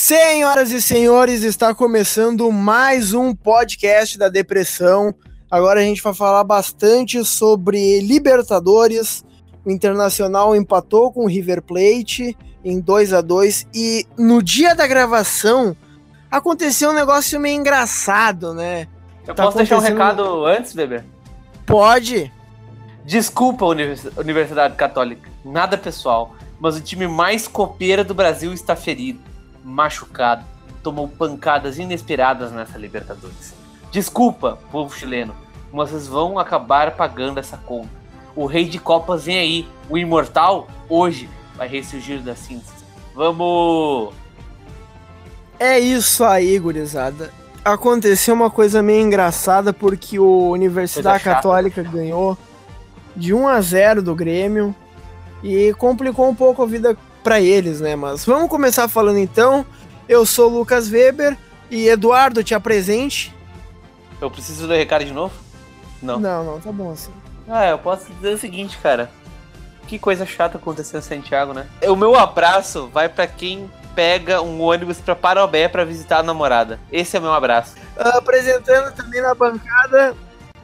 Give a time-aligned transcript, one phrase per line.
[0.00, 5.14] Senhoras e senhores, está começando mais um podcast da depressão.
[5.50, 9.24] Agora a gente vai falar bastante sobre Libertadores.
[9.64, 14.86] O Internacional empatou com o River Plate em 2 a 2 e no dia da
[14.86, 15.74] gravação
[16.30, 18.86] aconteceu um negócio meio engraçado, né?
[19.26, 21.04] Eu Tá posso deixar um acontecendo- recado antes, bebê?
[21.64, 22.30] Pode.
[23.02, 25.30] Desculpa, Univers- Universidade Católica.
[25.42, 26.36] Nada pessoal.
[26.60, 29.20] Mas o time mais copeiro do Brasil está ferido,
[29.66, 30.44] machucado,
[30.80, 33.52] tomou pancadas inesperadas nessa Libertadores.
[33.90, 35.34] Desculpa, povo chileno,
[35.72, 37.90] mas vocês vão acabar pagando essa conta.
[38.36, 42.84] O rei de copas vem aí, o imortal, hoje, vai ressurgir das cinzas.
[43.14, 44.14] Vamos!
[45.58, 47.32] É isso aí, gurizada.
[47.64, 51.36] Aconteceu uma coisa meio engraçada porque o Universidade chata.
[51.36, 52.38] Católica ganhou
[53.16, 54.74] de 1 a 0 do Grêmio
[55.42, 57.96] e complicou um pouco a vida pra eles, né?
[57.96, 59.66] Mas vamos começar falando então.
[60.08, 61.36] Eu sou o Lucas Weber
[61.68, 63.34] e Eduardo, te apresente.
[64.20, 65.34] Eu preciso ler o recado de novo?
[66.00, 66.20] Não.
[66.20, 67.10] Não, não, tá bom assim.
[67.48, 69.10] Ah, eu posso dizer o seguinte, cara.
[69.88, 71.66] Que coisa chata aconteceu em Santiago, né?
[71.88, 76.78] O meu abraço vai pra quem pega um ônibus pra Parobé pra visitar a namorada.
[76.92, 77.74] Esse é o meu abraço.
[77.96, 80.14] Apresentando também na bancada,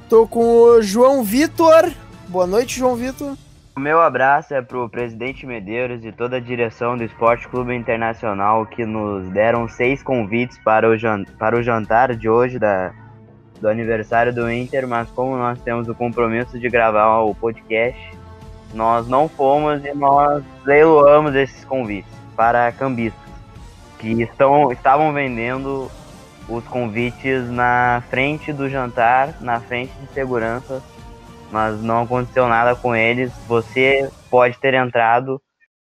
[0.09, 1.91] tô com o João Vitor.
[2.29, 3.37] Boa noite, João Vitor.
[3.75, 8.67] O meu abraço é pro presidente Medeiros e toda a direção do Esporte Clube Internacional
[8.67, 10.95] que nos deram seis convites para o,
[11.39, 12.93] para o jantar de hoje da,
[13.59, 17.99] do aniversário do Inter, mas como nós temos o compromisso de gravar o podcast,
[18.75, 23.23] nós não fomos e nós leiloamos esses convites para cambistas
[23.99, 25.91] que estão, estavam vendendo
[26.47, 30.83] os convites na frente do jantar, na frente de segurança
[31.53, 33.31] mas não aconteceu nada com eles.
[33.47, 35.41] Você pode ter entrado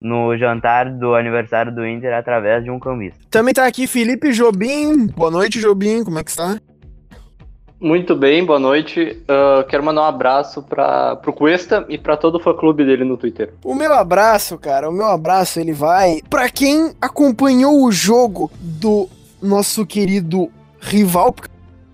[0.01, 3.19] no jantar do aniversário do Inter através de um cambista.
[3.29, 5.07] Também tá aqui Felipe Jobim.
[5.07, 6.03] Boa noite, Jobim.
[6.03, 6.57] Como é que está?
[7.81, 9.23] Muito bem, boa noite.
[9.27, 13.15] Ah, quero mandar um abraço para pro Cuesta e para todo o fã-clube dele no
[13.15, 13.53] Twitter.
[13.63, 19.07] O meu abraço, cara, o meu abraço ele vai pra quem acompanhou o jogo do
[19.41, 20.51] nosso querido
[20.81, 21.49] rival, porque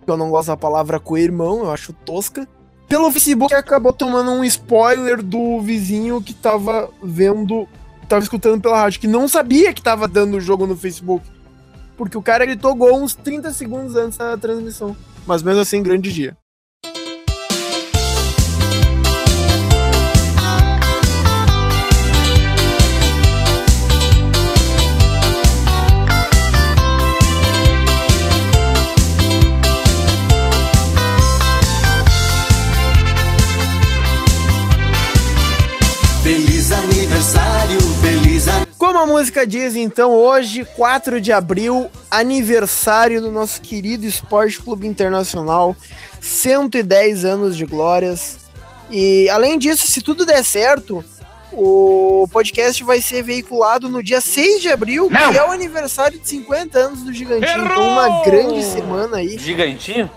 [0.08, 2.48] eu não gosto da palavra co-irmão, eu acho tosca.
[2.88, 7.68] Pelo Facebook acabou tomando um spoiler do vizinho que tava vendo,
[8.08, 11.26] tava escutando pela rádio, que não sabia que tava dando o jogo no Facebook.
[11.98, 14.96] Porque o cara gritou gol uns 30 segundos antes da transmissão.
[15.26, 16.38] Mas mesmo assim, grande dia.
[39.16, 45.74] Música diz, então, hoje, 4 de abril, aniversário do nosso querido Esporte Clube Internacional,
[46.20, 48.40] 110 anos de glórias.
[48.92, 51.02] E além disso, se tudo der certo,
[51.54, 56.28] o podcast vai ser veiculado no dia 6 de abril, que é o aniversário de
[56.28, 57.66] 50 anos do Gigantinho.
[57.66, 59.38] Então, uma grande semana aí.
[59.38, 60.12] Gigantinho?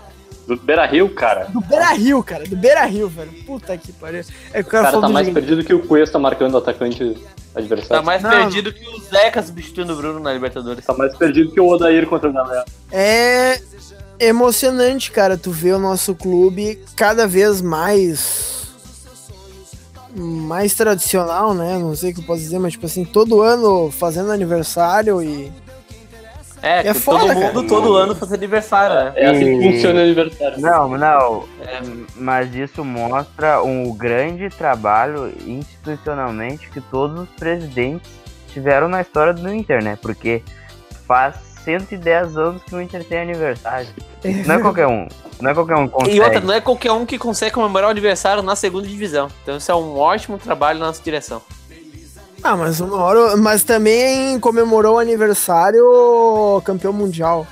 [0.55, 1.45] Do Beira Rio, cara.
[1.45, 3.31] Do Beira Rio, cara, do Beira Rio, velho.
[3.45, 4.21] Puta que pariu.
[4.51, 7.15] É que o O cara, cara tá mais perdido que o Cuesta marcando o atacante
[7.53, 8.03] Tá adversário.
[8.05, 8.29] mais Não.
[8.31, 10.85] perdido que o Zeca substituindo o Bruno na Libertadores.
[10.85, 12.65] Tá mais perdido que o Odair contra o Galera.
[12.91, 13.59] É
[14.19, 18.59] emocionante, cara, tu vê o nosso clube cada vez mais
[20.15, 21.77] mais tradicional, né?
[21.77, 25.51] Não sei o que eu posso dizer, mas tipo assim, todo ano fazendo aniversário e
[26.61, 27.53] É, É que foda, todo cara.
[27.53, 29.13] mundo todo ano faz aniversário, né?
[29.15, 30.59] É assim que funciona o aniversário.
[30.59, 31.81] Não, não, É,
[32.15, 38.09] mas isso mostra um grande trabalho institucionalmente que todos os presidentes
[38.51, 39.97] tiveram na história do Inter, né?
[40.01, 40.43] Porque
[41.07, 43.87] faz 110 anos que o Inter tem aniversário.
[44.45, 45.07] Não é qualquer um.
[45.41, 46.17] Não é qualquer um que consegue.
[46.17, 49.29] E outra, não é qualquer um que consegue comemorar o aniversário na segunda divisão.
[49.43, 51.41] Então isso é um ótimo trabalho na nossa direção.
[52.43, 55.83] Ah, mas uma hora, mas também comemorou o aniversário
[56.65, 57.45] campeão mundial.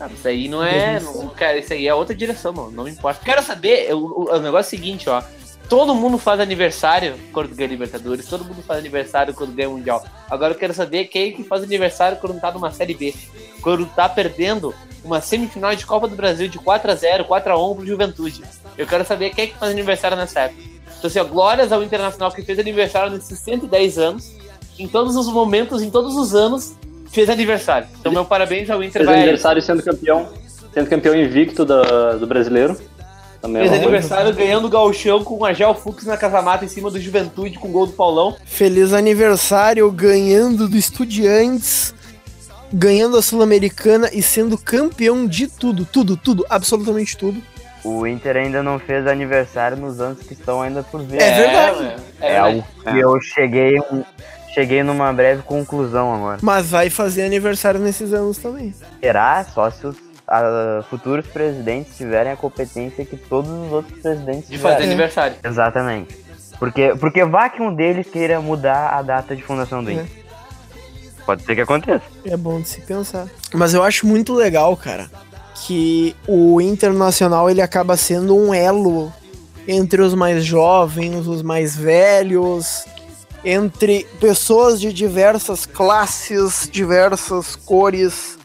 [0.00, 1.00] Ah, isso aí não é.
[1.00, 2.70] Não, cara, isso aí é outra direção, mano.
[2.70, 3.20] Não me importa.
[3.24, 5.22] Quero saber, o, o- o negócio é o seguinte, ó.
[5.68, 10.04] Todo mundo faz aniversário quando ganha Libertadores, todo mundo faz aniversário quando ganha Mundial.
[10.30, 13.14] Agora eu quero saber quem é que faz aniversário quando tá numa Série B.
[13.62, 18.42] Quando tá perdendo uma semifinal de Copa do Brasil de 4x0, 4x1 pro Juventude.
[18.76, 20.62] Eu quero saber quem é que faz aniversário nessa época.
[21.04, 24.32] Então, assim, ó, glórias ao Internacional que fez aniversário nesses 110 anos.
[24.78, 26.72] Em todos os momentos, em todos os anos,
[27.12, 27.86] fez aniversário.
[28.00, 29.02] Então, meu parabéns ao Inter.
[29.02, 30.30] Fez vai- aniversário sendo campeão.
[30.72, 32.74] Sendo campeão invicto da- do brasileiro.
[33.42, 33.98] Também é Fez uma coisa.
[33.98, 37.68] aniversário ganhando o gauchão com o Agel Fux na casamata em cima do Juventude com
[37.68, 38.34] o gol do Paulão.
[38.46, 41.92] Feliz aniversário ganhando do Estudiantes
[42.72, 47.40] ganhando a Sul-Americana e sendo campeão de tudo, tudo, tudo, absolutamente tudo.
[47.84, 51.20] O Inter ainda não fez aniversário nos anos que estão ainda por vir.
[51.20, 51.76] É verdade.
[51.82, 53.78] mano, É, É, algo que eu cheguei,
[54.54, 56.38] cheguei numa breve conclusão agora.
[56.40, 58.74] Mas vai fazer aniversário nesses anos também.
[59.00, 59.96] Será só se os
[60.88, 65.36] futuros presidentes tiverem a competência que todos os outros presidentes de fazer aniversário.
[65.44, 66.16] Exatamente.
[66.58, 69.94] Porque, porque vá que um deles queira mudar a data de fundação do É.
[69.94, 70.06] Inter.
[71.26, 72.04] Pode ser que aconteça.
[72.24, 73.26] É bom de se pensar.
[73.52, 75.10] Mas eu acho muito legal, cara,
[75.54, 79.12] que o Internacional ele acaba sendo um elo
[79.66, 82.84] entre os mais jovens, os mais velhos,
[83.44, 88.38] entre pessoas de diversas classes, diversas cores,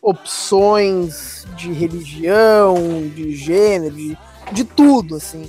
[0.00, 2.76] opções de religião,
[3.14, 4.18] de gênero, de,
[4.52, 5.48] de tudo, assim.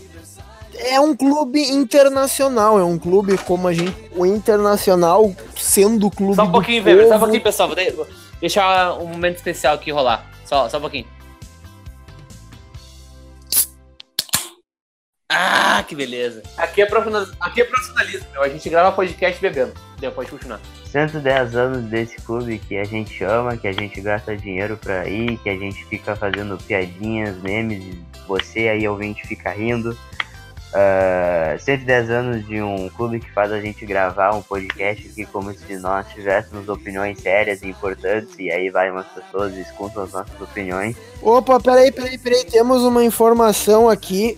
[0.78, 3.96] É um clube internacional, é um clube como a gente.
[4.16, 6.36] O Internacional sendo o clube.
[6.36, 7.20] Só um pouquinho, Weber, só um povo.
[7.20, 7.70] pouquinho, pessoal.
[7.70, 8.08] Vou
[8.42, 10.35] deixar um momento especial aqui rolar.
[10.46, 11.08] Só, só um pouquinho.
[15.30, 16.44] Ah, que beleza.
[16.58, 18.44] Aqui é, profissional- aqui é profissionalismo, meu.
[18.44, 19.74] A gente grava podcast bebendo.
[20.00, 20.60] Deu, pode continuar.
[20.86, 25.38] 110 anos desse clube que a gente ama, que a gente gasta dinheiro pra ir,
[25.40, 29.98] que a gente fica fazendo piadinhas, memes, e você aí ouvinte fica rindo.
[30.78, 35.54] Ah, 110 anos de um clube que faz a gente gravar um podcast aqui como
[35.54, 40.12] se nós tivéssemos opiniões sérias e importantes, e aí vai umas pessoas e escutam as
[40.12, 40.98] nossas opiniões.
[41.22, 42.44] Opa, peraí, peraí, peraí.
[42.44, 44.38] Temos uma informação aqui.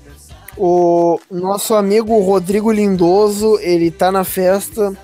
[0.56, 4.96] O nosso amigo Rodrigo Lindoso, ele tá na festa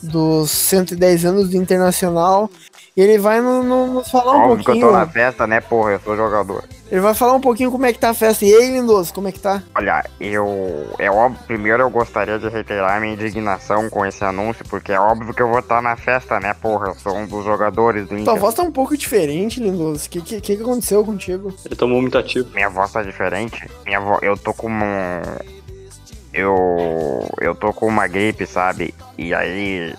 [0.00, 2.48] dos 110 anos do Internacional.
[2.96, 4.86] E ele vai no- no- nos falar um Óbvio que eu pouquinho.
[4.86, 5.90] tô na festa, né, porra?
[5.92, 6.64] Eu sou jogador.
[6.90, 8.46] Ele vai falar um pouquinho como é que tá a festa.
[8.46, 9.62] E aí, Lindoso, como é que tá?
[9.74, 10.86] Olha, eu.
[10.98, 11.38] É óbvio.
[11.46, 15.48] Primeiro eu gostaria de reiterar minha indignação com esse anúncio, porque é óbvio que eu
[15.48, 16.86] vou estar na festa, né, porra?
[16.88, 18.36] Eu sou um dos jogadores do Tua Inter.
[18.36, 20.06] voz tá um pouco diferente, Lindoso.
[20.06, 21.52] O que, que, que aconteceu contigo?
[21.66, 22.48] Ele tomou muito ativo.
[22.54, 23.68] Minha voz tá diferente.
[23.84, 24.22] Minha voz.
[24.22, 25.22] Eu tô com um.
[26.32, 27.28] Eu.
[27.40, 28.94] Eu tô com uma gripe, sabe?
[29.18, 29.94] E aí.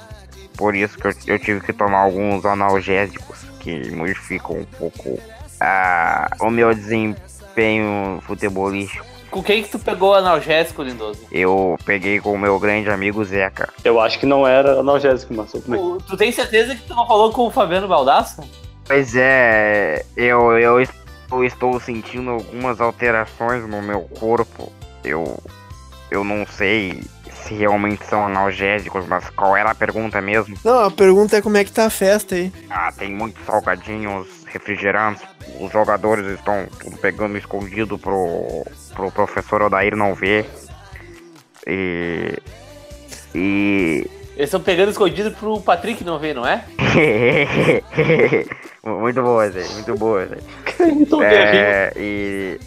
[0.57, 5.19] Por isso que eu, eu tive que tomar alguns analgésicos que modificam um pouco
[5.59, 9.05] ah, o meu desempenho futebolístico.
[9.29, 11.19] Com quem que tu pegou o analgésico, Lindoso?
[11.31, 13.69] Eu peguei com o meu grande amigo Zeca.
[13.83, 15.51] Eu acho que não era analgésico, mas.
[15.51, 18.41] Tu, tu tem certeza que tu não falou com o Fabiano Baldasso?
[18.85, 24.71] Pois é, eu, eu estou, estou sentindo algumas alterações no meu corpo.
[25.03, 25.37] Eu,
[26.09, 27.03] eu não sei
[27.47, 30.57] se realmente são analgésicos, mas qual era a pergunta mesmo?
[30.63, 32.51] Não, a pergunta é como é que tá a festa aí.
[32.69, 35.23] Ah, tem muitos salgadinhos, refrigerantes.
[35.59, 40.45] Os jogadores estão tudo pegando escondido pro, pro professor Odair não ver.
[41.65, 42.37] E.
[43.33, 44.09] E.
[44.35, 46.63] Eles estão pegando escondido pro Patrick não ver, não é?
[48.85, 50.37] muito boa, Zé, muito boa, Zé.
[50.77, 51.23] Guerrinho.
[51.23, 52.59] É, e.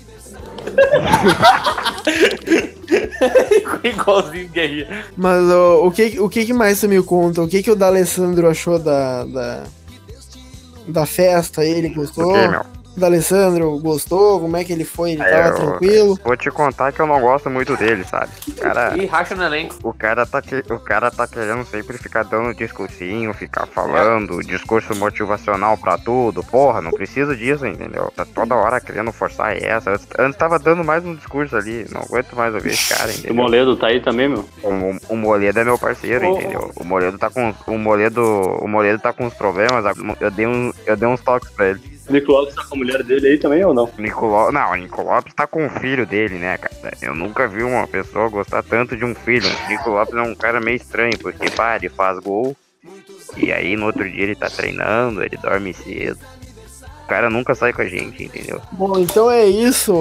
[3.85, 5.05] Igualzinho guerrilha.
[5.17, 7.43] Mas ó, o, que, o que que mais você me conta?
[7.43, 9.65] O que que o D'Alessandro achou da, da,
[10.89, 11.65] da festa?
[11.65, 12.31] Ele gostou?
[12.31, 12.65] O que, meu?
[12.97, 14.41] O D'Alessandro gostou?
[14.41, 15.13] Como é que ele foi?
[15.13, 16.19] Ele É, tava eu- tranquilo?
[16.25, 18.31] Vou te contar que eu não gosto muito dele, sabe?
[18.49, 19.77] O cara, E racha no elenco.
[19.83, 24.95] o cara, tá, que, o cara tá querendo sempre ficar dando discursinho, ficar falando, discurso
[24.97, 26.43] motivacional pra tudo.
[26.43, 28.13] Porra, não preciso disso, entendeu?
[28.15, 29.91] Tá toda hora querendo forçar essa.
[29.93, 33.13] Antes, antes tava dando mais um discurso ali, não aguento mais ouvir esse cara, O
[33.15, 33.35] entendeu?
[33.35, 34.45] Moledo tá aí também, meu?
[34.63, 36.71] O, o Moledo é meu parceiro, Ô, entendeu?
[36.77, 37.55] O Moledo tá com.
[37.67, 38.21] O Moledo.
[38.61, 39.85] O Moledo tá com uns problemas.
[40.21, 42.00] Eu dei, um, eu dei uns toques pra ele.
[42.11, 43.85] Nico Lopes tá com a mulher dele aí também ou não?
[43.85, 44.51] O Nicoló...
[44.51, 46.95] Não, Nico Lopes tá com o filho dele, né, cara?
[47.01, 49.49] Eu nunca vi uma pessoa gostar tanto de um filho.
[49.69, 52.57] Nico Lopes é um cara meio estranho, porque, pá, ele faz gol.
[53.37, 56.19] E aí no outro dia ele tá treinando, ele dorme cedo.
[57.11, 58.61] O cara nunca sai com a gente, entendeu?
[58.71, 59.93] Bom, então é isso,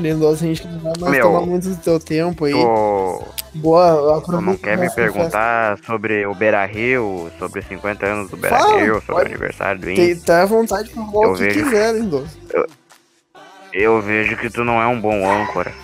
[0.00, 0.44] Lindoso.
[0.44, 2.52] A gente não vai mais Meu, tomar muito do teu tempo aí.
[2.52, 5.12] Tu, Boa, tu não quer me essa festa.
[5.12, 9.26] perguntar sobre o Beira Rio, sobre os 50 anos do Beira Fala, Rio, sobre o
[9.26, 10.22] aniversário do Tem, Inter?
[10.24, 11.64] tá à vontade pra falar Eu o que vejo.
[11.64, 12.38] quiser, Lindoso.
[13.72, 15.74] Eu vejo que tu não é um bom âncora.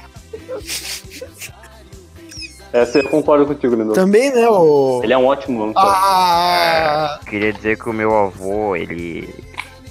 [2.73, 3.95] Essa eu concordo contigo, Lindoso.
[3.95, 5.01] Também, né, o...
[5.03, 5.85] Ele é um ótimo âncora.
[5.89, 7.19] Ah!
[7.27, 9.35] Queria dizer que o meu avô, ele.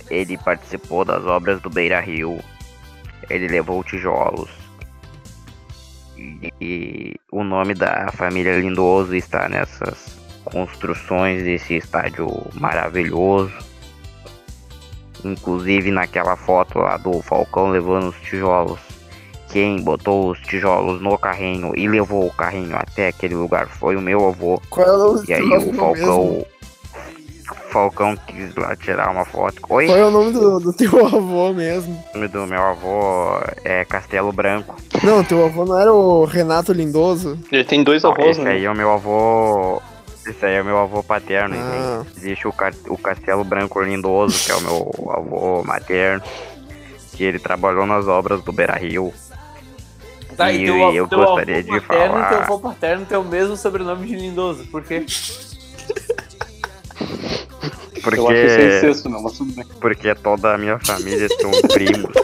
[0.10, 2.39] Ele participou das obras do Beira Rio.
[3.29, 4.50] Ele levou tijolos.
[6.17, 13.53] E, e o nome da família Lindoso está nessas construções desse estádio maravilhoso.
[15.24, 18.79] Inclusive naquela foto lá do Falcão levando os tijolos.
[19.50, 24.01] Quem botou os tijolos no carrinho e levou o carrinho até aquele lugar foi o
[24.01, 24.60] meu avô.
[24.69, 26.45] Qual é o E aí o mesmo?
[27.69, 28.15] Falcão.
[28.27, 29.62] Quis lá tirar uma foto.
[29.69, 32.03] Oi, Qual é o nome do, do teu avô mesmo?
[32.13, 34.75] o nome do meu avô é Castelo Branco.
[35.03, 37.38] Não, teu avô não era o Renato Lindoso?
[37.51, 38.51] Ele tem dois avós, Esse né?
[38.51, 39.81] aí é o meu avô.
[40.25, 41.55] Esse aí é o meu avô paterno.
[41.57, 42.03] Ah.
[42.15, 42.53] Existe o,
[42.89, 46.24] o Castelo Branco Lindoso, que é o meu avô materno.
[47.12, 49.13] Que ele trabalhou nas obras do Beira Rio.
[50.38, 53.17] Tá, E e teu, eu teu gostaria avô de materno falar- teu avô paterno tem
[53.17, 54.65] o mesmo sobrenome de Lindoso.
[54.67, 55.05] Por quê?
[58.03, 59.65] Porque, Eu acho isso é incesto, não, mas tudo bem.
[59.79, 62.12] porque toda a minha família são primos.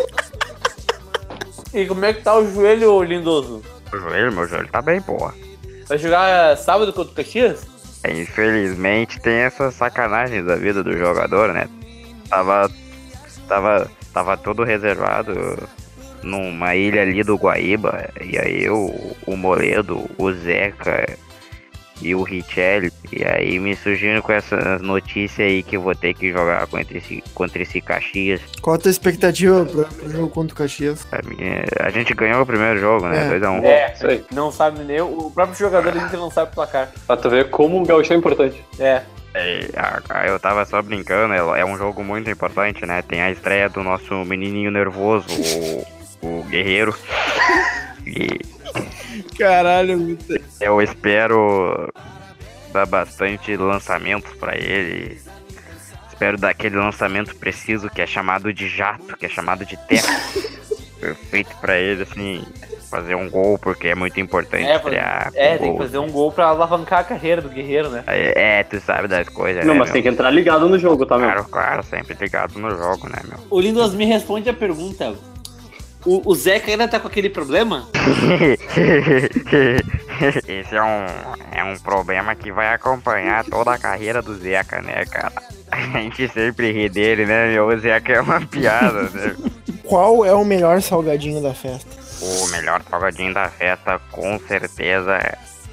[1.72, 3.62] E como é que tá o joelho, Lindoso?
[3.94, 5.36] O joelho, meu joelho tá bem, porra.
[5.88, 7.62] Vai jogar sábado contra o Caxias?
[8.10, 11.70] Infelizmente tem essas sacanagens da vida do jogador, né?
[12.28, 12.72] Tava.
[13.48, 13.92] Tava.
[14.12, 15.60] Tava todo reservado
[16.24, 18.10] numa ilha ali do Guaíba.
[18.20, 21.08] E aí eu, o Moledo, o Zeca
[22.02, 22.92] e o Richelli.
[23.12, 26.98] E aí me surgiram com essas notícias aí que eu vou ter que jogar contra
[26.98, 28.42] esse, contra esse Caxias.
[28.62, 31.06] Qual a tua expectativa pra, pro jogo contra o Caxias?
[31.12, 33.28] A, minha- a gente ganhou o primeiro jogo, né?
[33.28, 33.40] É.
[33.40, 33.64] 2x1.
[33.64, 34.26] É, Isso aí.
[34.34, 35.02] não sabe nem.
[35.02, 36.90] O próprio jogador a gente não sabe o placar.
[37.08, 38.64] Pra tu ver como o Gaúcho é importante.
[38.80, 39.02] É.
[39.34, 39.68] É,
[40.28, 43.04] eu tava só brincando, é é um jogo muito importante, né?
[43.04, 45.28] Tem a estreia do nosso menininho nervoso,
[46.24, 46.96] o, o Guerreiro.
[48.06, 48.40] E
[49.38, 50.18] Caralho,
[50.60, 51.92] eu espero
[52.72, 55.20] dar bastante lançamentos pra ele.
[56.10, 60.08] Espero dar aquele lançamento preciso que é chamado de jato, que é chamado de teco.
[61.00, 62.44] Perfeito pra ele, assim,
[62.92, 65.78] fazer um gol, porque é muito importante É, estrear É, tem que gol.
[65.78, 68.04] fazer um gol pra alavancar a carreira do Guerreiro, né?
[68.06, 69.94] É, é, tu sabe das coisas, Não, né, mas meu?
[69.94, 71.26] tem que entrar ligado no jogo, tá, meu?
[71.28, 73.40] Claro, claro, sempre ligado no jogo, né, meu?
[73.50, 75.16] O Lindos me responde a pergunta.
[76.06, 77.88] O, o Zeca ainda tá com aquele problema?
[80.48, 81.06] Esse é um,
[81.52, 85.34] é um problema que vai acompanhar toda a carreira do Zeca, né, cara?
[85.72, 87.68] A gente sempre ri dele, né, meu?
[87.68, 89.36] O Zeca é uma piada, né?
[89.84, 91.90] Qual é o melhor salgadinho da festa?
[92.22, 95.20] O melhor salgadinho da festa, com certeza,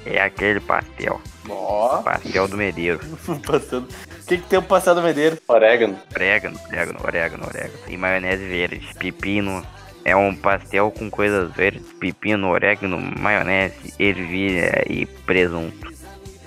[0.05, 1.21] é aquele pastel.
[1.49, 2.01] Ó.
[2.01, 2.99] Pastel do Medeiro.
[4.27, 5.37] O que, que tem o passado Medeiro?
[5.47, 5.97] Orégano.
[6.13, 7.79] Orégano, orégano, orégano, orégano.
[7.87, 8.85] E maionese verde.
[8.99, 9.65] Pepino.
[10.07, 11.91] É um pastel com coisas verdes.
[11.99, 15.93] Pepino, orégano, maionese, ervilha e presunto.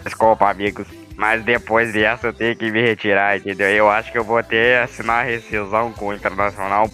[0.02, 0.87] Desculpa, amigos.
[1.14, 3.69] Mas depois dessa eu tenho que me retirar, entendeu?
[3.69, 6.88] Eu acho que eu vou ter que assinar a rescisão com o Internacional.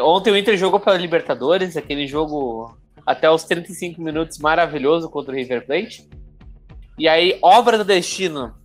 [0.00, 2.74] Ontem o Inter jogou pela Libertadores, aquele jogo
[3.04, 6.08] até os 35 minutos maravilhoso contra o River Plate.
[6.98, 8.57] E aí, obra do destino.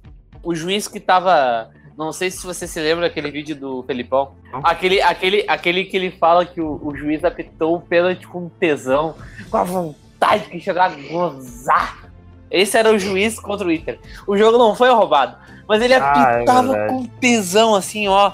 [0.43, 1.69] O juiz que tava.
[1.97, 4.31] Não sei se você se lembra daquele vídeo do Felipão.
[4.63, 9.15] Aquele, aquele, aquele que ele fala que o, o juiz apitou o pênalti com tesão,
[9.50, 12.09] com a vontade de chegar a gozar.
[12.50, 14.00] Esse era o juiz contra o Inter.
[14.27, 15.35] O jogo não foi roubado,
[15.67, 16.93] mas ele Ah, é apitava verdade.
[16.93, 18.31] com tesão, assim, ó.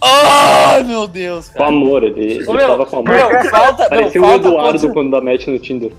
[0.00, 1.68] Ai, meu Deus, Com cara.
[1.70, 3.08] amor, ele, ele Ô, meu, tava com amor.
[3.10, 5.92] meu, falta, meu, Parecia o falta Eduardo contra- quando dá match no Tinder.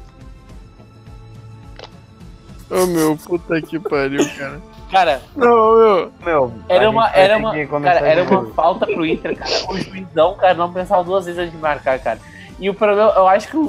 [2.69, 4.61] Ô meu, puta que pariu, cara.
[4.91, 6.13] Cara, Não, meu.
[6.23, 7.51] Meu, era uma, era uma,
[7.81, 9.51] cara, era uma falta pro Inter, cara.
[9.69, 12.19] O juizão, cara, não pensava duas vezes antes de marcar, cara.
[12.59, 13.61] E o problema, eu acho que o,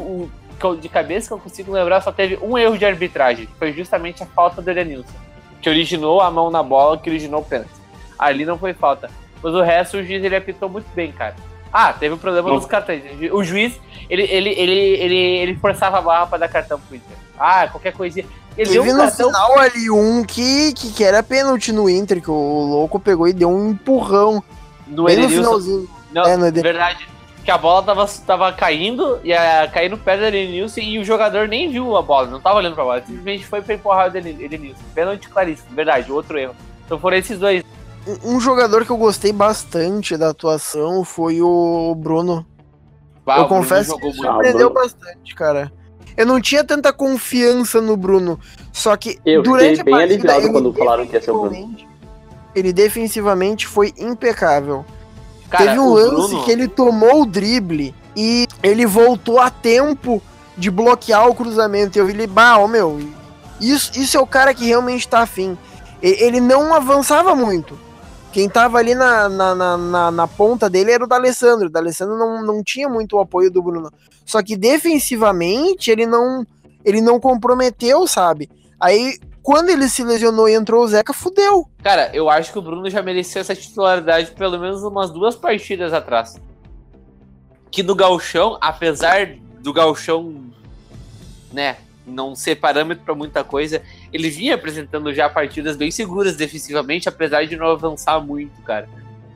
[0.63, 3.73] o- de cabeça que eu consigo lembrar só teve um erro de arbitragem, que foi
[3.73, 5.13] justamente a falta do Elenilson,
[5.61, 7.71] que originou a mão na bola, que originou o pênalti.
[8.19, 9.11] Ali não foi falta.
[9.43, 11.35] Mas o resto, o juiz, ele apitou muito bem, cara.
[11.73, 12.57] Ah, teve o problema Não.
[12.57, 13.03] dos cartões.
[13.33, 17.17] O juiz, ele, ele, ele, ele, ele forçava a barra pra dar cartão pro Inter.
[17.39, 18.25] Ah, qualquer coisinha.
[18.57, 22.23] Ele deu Teve um no final ali um que, que, que era pênalti no Inter,
[22.23, 24.43] que o louco pegou e deu um empurrão.
[24.87, 25.43] do bem no Elenilson.
[25.43, 25.91] finalzinho.
[26.13, 27.07] Não, É, no verdade.
[27.45, 31.47] Que a bola tava, tava caindo, e a, caindo perto do Edenilson, e o jogador
[31.47, 33.01] nem viu a bola, não tava olhando pra bola.
[33.07, 34.83] Simplesmente foi pra empurrar o Eden- Edenilson.
[34.95, 36.57] Pênalti claríssimo, verdade, outro erro.
[36.87, 37.63] Então foram esses dois.
[38.07, 42.47] Um- jogador que eu gostei bastante da atuação foi o Bruno.
[43.27, 44.19] Ah, eu o Bruno confesso jogou que.
[44.21, 44.75] Ah, surpreendeu Bruno.
[44.75, 45.73] bastante, cara.
[46.17, 48.39] Eu não tinha tanta confiança no Bruno.
[48.73, 51.35] Só que Eu durante a bem partida, aliviado ele quando falaram que ia ser o
[51.41, 51.51] Bruno.
[51.51, 51.89] defensivamente-
[52.55, 54.85] Ele defensivamente foi impecável.
[55.51, 60.23] Cara, Teve um lance Bruno- que ele tomou o drible e ele voltou a tempo
[60.57, 61.99] de bloquear o cruzamento.
[61.99, 62.99] E eu vi ele, bah, ó, meu,
[63.61, 65.57] isso, isso é o cara que realmente tá afim.
[66.03, 67.79] E- Ele não avançava muito.
[68.37, 71.69] Quem tava ali na, na, na, na- ponta dele era o D'Alessandro.
[71.69, 73.91] O D'Alessandro não, não tinha muito o apoio do Bruno.
[74.27, 76.47] Só que defensivamente ele não,
[76.85, 78.51] ele não comprometeu, sabe?
[78.79, 81.67] Aí, quando ele se lesionou e entrou o Zeca, fudeu.
[81.83, 85.95] Cara, eu acho que o Bruno já merecia essa titularidade pelo menos umas duas partidas
[85.95, 86.39] atrás.
[87.71, 90.45] Que no Galchão, apesar do Galchão,
[91.51, 93.83] né, não ser parâmetro para muita coisa,
[94.13, 98.89] ele vinha apresentando já partidas bem seguras defensivamente, apesar de não avançar muito, cara.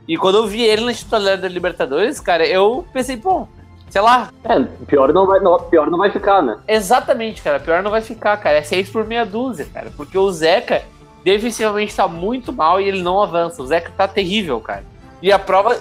[0.07, 3.47] E quando eu vi ele na titularidade da Libertadores, cara, eu pensei, bom,
[3.89, 6.57] sei lá, É, pior não vai, não, pior não vai ficar, né?
[6.67, 7.59] Exatamente, cara.
[7.59, 8.57] Pior não vai ficar, cara.
[8.57, 9.91] É 6 por meia dúzia, cara.
[9.95, 10.83] Porque o Zeca
[11.23, 13.61] defensivamente tá muito mal e ele não avança.
[13.61, 14.83] O Zeca tá terrível, cara.
[15.21, 15.77] E a prova.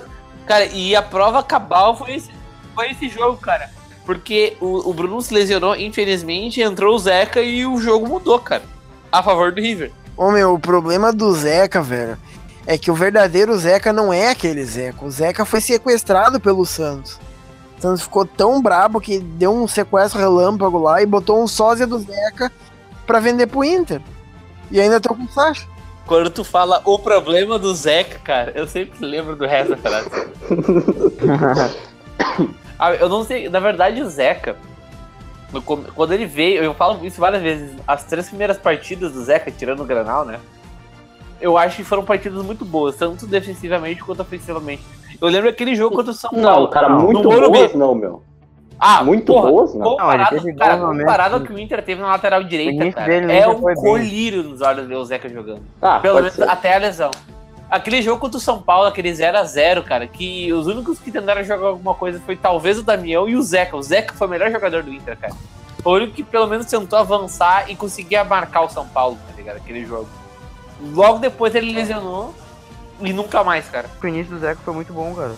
[0.47, 2.31] Cara, e a prova cabal foi esse,
[2.75, 3.71] foi esse jogo, cara.
[4.11, 8.65] Porque o, o Bruno se lesionou, infelizmente, entrou o Zeca e o jogo mudou, cara.
[9.13, 9.93] A favor do River.
[10.17, 12.19] Ô meu, o problema do Zeca, velho,
[12.67, 15.05] é que o verdadeiro Zeca não é aquele Zeca.
[15.05, 17.21] O Zeca foi sequestrado pelo Santos.
[17.79, 21.87] O Santos ficou tão brabo que deu um sequestro relâmpago lá e botou um sósia
[21.87, 22.51] do Zeca
[23.07, 24.01] pra vender pro Inter.
[24.73, 25.69] E ainda tô com o Sacha.
[26.05, 30.11] Quando tu fala o problema do Zeca, cara, eu sempre lembro do resto da frase.
[32.81, 34.57] Ah, eu não sei, na verdade o Zeca,
[35.53, 39.51] no quando ele veio, eu falo isso várias vezes, as três primeiras partidas do Zeca,
[39.51, 40.41] tirando o Granal, né?
[41.39, 44.83] Eu acho que foram partidas muito boas, tanto defensivamente quanto ofensivamente.
[45.21, 46.63] Eu lembro aquele jogo contra o São Paulo.
[46.63, 48.23] Não, cara, Não, muito boas não, meu.
[48.79, 49.91] Ah, muito porra, boas, não.
[49.91, 53.61] Comparado, Não, cara, comparado ao que o Inter teve na lateral direita, cara, é um
[53.75, 55.61] colírio nos olhos ver o Zeca jogando.
[55.83, 56.49] Ah, Pelo menos ser.
[56.49, 57.11] até a lesão.
[57.71, 61.69] Aquele jogo contra o São Paulo, aquele 0x0, cara, que os únicos que tentaram jogar
[61.69, 63.77] alguma coisa foi talvez o Damião e o Zeca.
[63.77, 65.35] O Zeca foi o melhor jogador do Inter, cara.
[65.81, 69.37] Foi o único que pelo menos tentou avançar e conseguia marcar o São Paulo, tá
[69.37, 69.59] ligado?
[69.59, 70.09] Aquele jogo.
[70.81, 72.35] Logo depois ele lesionou
[73.01, 73.89] e nunca mais, cara.
[74.03, 75.35] O início do Zeca foi muito bom, cara.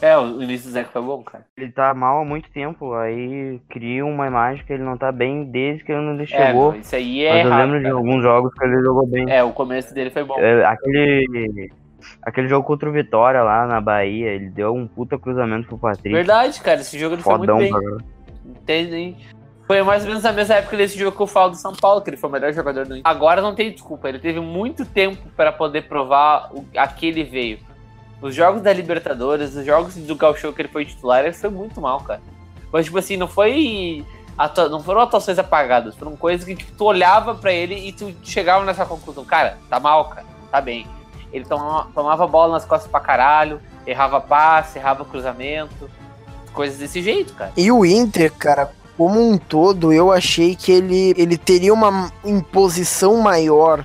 [0.00, 1.44] É, o início do Zeca foi bom, cara.
[1.56, 5.44] Ele tá mal há muito tempo, aí cria uma imagem que ele não tá bem
[5.44, 6.72] desde que ele É, chegou.
[6.72, 7.94] meu, isso aí é mas eu errado, lembro de cara.
[7.96, 9.30] alguns jogos que ele jogou bem.
[9.30, 10.38] É, o começo dele foi bom.
[10.38, 11.72] É, aquele,
[12.22, 16.10] aquele jogo contra o Vitória lá na Bahia, ele deu um puta cruzamento pro Patrick.
[16.10, 17.72] Verdade, cara, esse jogo ele foi muito Fodão, bem.
[17.72, 17.96] cara.
[18.46, 19.16] Entendem?
[19.66, 22.00] Foi mais ou menos na mesma época desse jogo que eu falo do São Paulo,
[22.00, 23.02] que ele foi o melhor jogador do Inter.
[23.04, 27.22] Agora não tem desculpa, ele teve muito tempo para poder provar o, a que ele
[27.24, 27.58] veio.
[28.20, 31.80] Os jogos da Libertadores, os jogos do Gauchão que ele foi titular, ele foi muito
[31.80, 32.20] mal, cara.
[32.72, 34.04] Mas, tipo assim, não foi.
[34.70, 38.64] não foram atuações apagadas, foram coisas que tipo, tu olhava pra ele e tu chegava
[38.64, 39.24] nessa conclusão.
[39.24, 40.86] Cara, tá mal, cara, tá bem.
[41.32, 45.90] Ele tomava, tomava bola nas costas pra caralho, errava passe, errava cruzamento,
[46.52, 47.52] coisas desse jeito, cara.
[47.56, 53.20] E o Inter, cara, como um todo, eu achei que ele, ele teria uma imposição
[53.20, 53.84] maior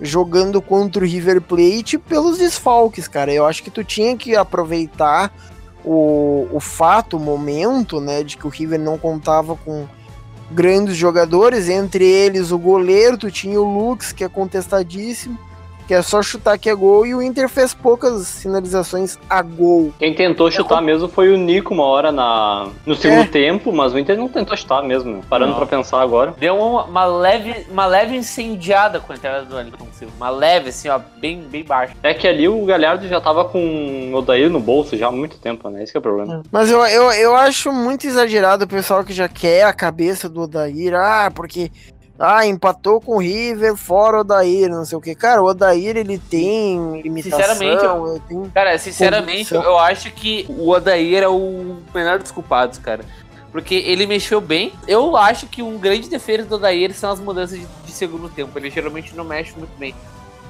[0.00, 3.32] jogando contra o River Plate pelos desfalques, cara.
[3.32, 5.32] Eu acho que tu tinha que aproveitar
[5.84, 9.86] o, o fato, o momento, né, de que o River não contava com
[10.50, 15.38] grandes jogadores, entre eles o goleiro, tu tinha o Lux, que é contestadíssimo,
[15.90, 19.92] que é só chutar que é gol, e o Inter fez poucas finalizações a gol.
[19.98, 23.26] Quem tentou chutar mesmo foi o Nico uma hora na, no segundo É.
[23.26, 25.20] tempo, mas o Inter não tentou chutar mesmo?
[25.28, 26.32] Parando pra pensar agora.
[26.38, 30.14] Deu uma, uma leve, uma leve incendiada com a entrada do Wellington Silva.
[30.16, 31.92] Uma leve, assim, ó, bem, bem baixa.
[32.04, 33.58] É que ali o Galhardo já tava com
[34.12, 35.82] o Odair no bolso já há muito tempo, né?
[35.82, 36.44] Esse que é o problema.
[36.52, 40.42] Mas eu, eu, eu acho muito exagerado o pessoal que já quer a cabeça do
[40.42, 40.94] Odair.
[40.94, 41.72] Ah, porque.
[42.22, 45.14] Ah, empatou com o River, fora o Odair, não sei o que.
[45.14, 47.38] Cara, o Odair ele tem limitação.
[47.38, 48.50] Sinceramente, ele tem...
[48.50, 49.62] Cara, sinceramente, Convicção.
[49.62, 53.02] eu acho que o Odair é o menor dos culpados, cara.
[53.50, 54.70] Porque ele mexeu bem.
[54.86, 58.56] Eu acho que um grande defeito do Odair são as mudanças de, de segundo tempo.
[58.58, 59.94] Ele geralmente não mexe muito bem.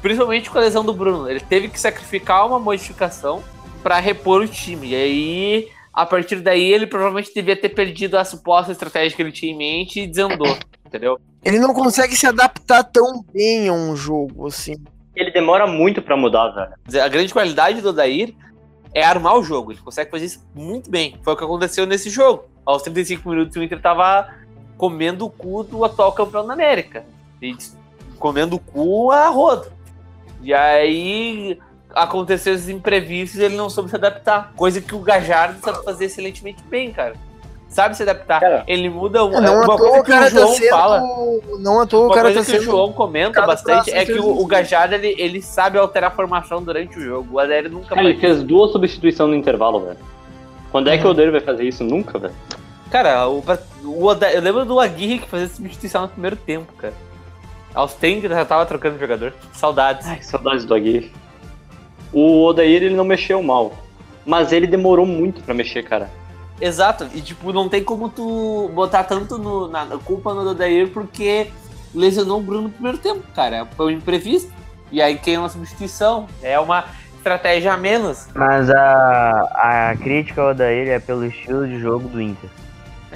[0.03, 1.31] Principalmente com a lesão do Bruno.
[1.31, 3.45] Ele teve que sacrificar uma modificação
[3.81, 4.89] pra repor o time.
[4.89, 9.33] E aí, a partir daí, ele provavelmente devia ter perdido a suposta estratégia que ele
[9.33, 10.57] tinha em mente e desandou.
[10.87, 11.19] Entendeu?
[11.45, 14.77] Ele não consegue se adaptar tão bem a um jogo, assim.
[15.15, 17.05] Ele demora muito pra mudar, velho.
[17.05, 18.35] A grande qualidade do Odair
[18.95, 19.73] é armar o jogo.
[19.73, 21.19] Ele consegue fazer isso muito bem.
[21.23, 22.45] Foi o que aconteceu nesse jogo.
[22.65, 24.33] Aos 35 minutos, o Inter tava
[24.77, 27.05] comendo o cu do atual campeão da América.
[27.43, 27.57] E
[28.19, 29.73] comendo o cu a rodo.
[30.43, 31.59] E aí
[31.95, 34.53] aconteceu esses imprevistos e ele não soube se adaptar.
[34.57, 37.15] Coisa que o Gajardo sabe fazer excelentemente bem, cara.
[37.69, 38.41] Sabe se adaptar.
[38.41, 40.71] Cara, ele muda uma, Não à uma coisa que o cara tá João sendo.
[40.71, 41.03] fala.
[41.61, 42.65] Não à toa o Uma cara coisa tá que o sendo.
[42.73, 44.45] João comenta bastante é que o, o.
[44.47, 47.35] Gajardo ele, ele sabe alterar a formação durante o jogo.
[47.35, 49.99] O Adélio nunca Cara, ele faz fez duas substituições no intervalo, velho.
[50.73, 51.11] Quando é que Uhum.
[51.11, 51.85] o Odair vai fazer isso?
[51.85, 52.35] Nunca, velho.
[52.91, 53.39] Cara, o,
[53.85, 56.95] o eu lembro do Aguirre que fazia substituição no primeiro tempo, cara.
[57.73, 59.33] Aos 30 já tava trocando de jogador.
[59.53, 60.09] Saudades.
[60.09, 61.13] Ai, saudades do Aguirre.
[62.13, 63.73] O Odair, ele não mexeu mal.
[64.25, 66.11] Mas ele demorou muito pra mexer, cara.
[66.61, 67.09] Exato.
[67.15, 71.51] E tipo, não tem como tu botar tanto no, na culpa no Odair porque
[71.95, 73.67] lesionou o Bruno no primeiro tempo, cara.
[73.77, 74.53] Foi um imprevisto.
[74.93, 76.27] E aí quem é uma substituição.
[76.43, 76.85] É uma
[77.17, 78.27] estratégia a menos.
[78.35, 82.51] Mas a, a crítica ao Odair é pelo estilo de jogo do Inter.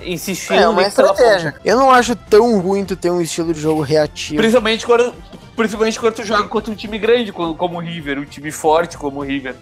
[0.02, 1.54] Insistindo É uma ali pela estratégia.
[1.64, 4.36] Eu não acho tão ruim tu ter um estilo de jogo reativo.
[4.36, 5.14] Principalmente quando,
[5.56, 9.20] principalmente quando tu joga contra um time grande como, o River, um time forte como
[9.20, 9.54] o River.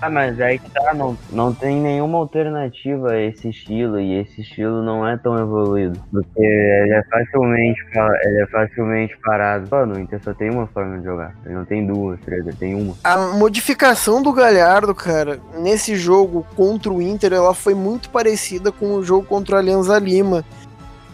[0.00, 4.42] Ah, mas aí que tá, não, não tem nenhuma alternativa a esse estilo, e esse
[4.42, 5.98] estilo não é tão evoluído.
[6.10, 7.80] Porque ele é facilmente,
[8.24, 9.68] ele é facilmente parado.
[9.68, 11.34] Pô, no Inter só tem uma forma de jogar.
[11.46, 12.94] Ele não tem duas, três, ele tem uma.
[13.02, 18.94] A modificação do Galhardo, cara, nesse jogo contra o Inter, ela foi muito parecida com
[18.94, 20.44] o jogo contra o Alianza Lima.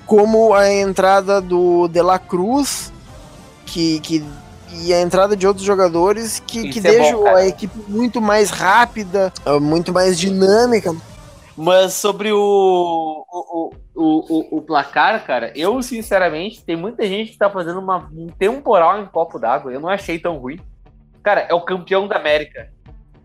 [0.05, 2.88] Como a entrada do De La Cruz,
[3.69, 4.25] que, que,
[4.73, 8.51] e a entrada de outros jogadores que, que é bom, deixam a equipe muito mais
[8.51, 10.95] rápida, ah, muito mais dinâmica.
[11.57, 14.03] Mas sobre o, o, o,
[14.55, 19.01] o, o- placar, cara, eu sinceramente, tem muita gente que tá fazendo uma, um temporal
[19.01, 19.73] em copo d'água.
[19.73, 20.61] Eu não achei tão ruim.
[21.23, 22.69] Cara, é o campeão da América.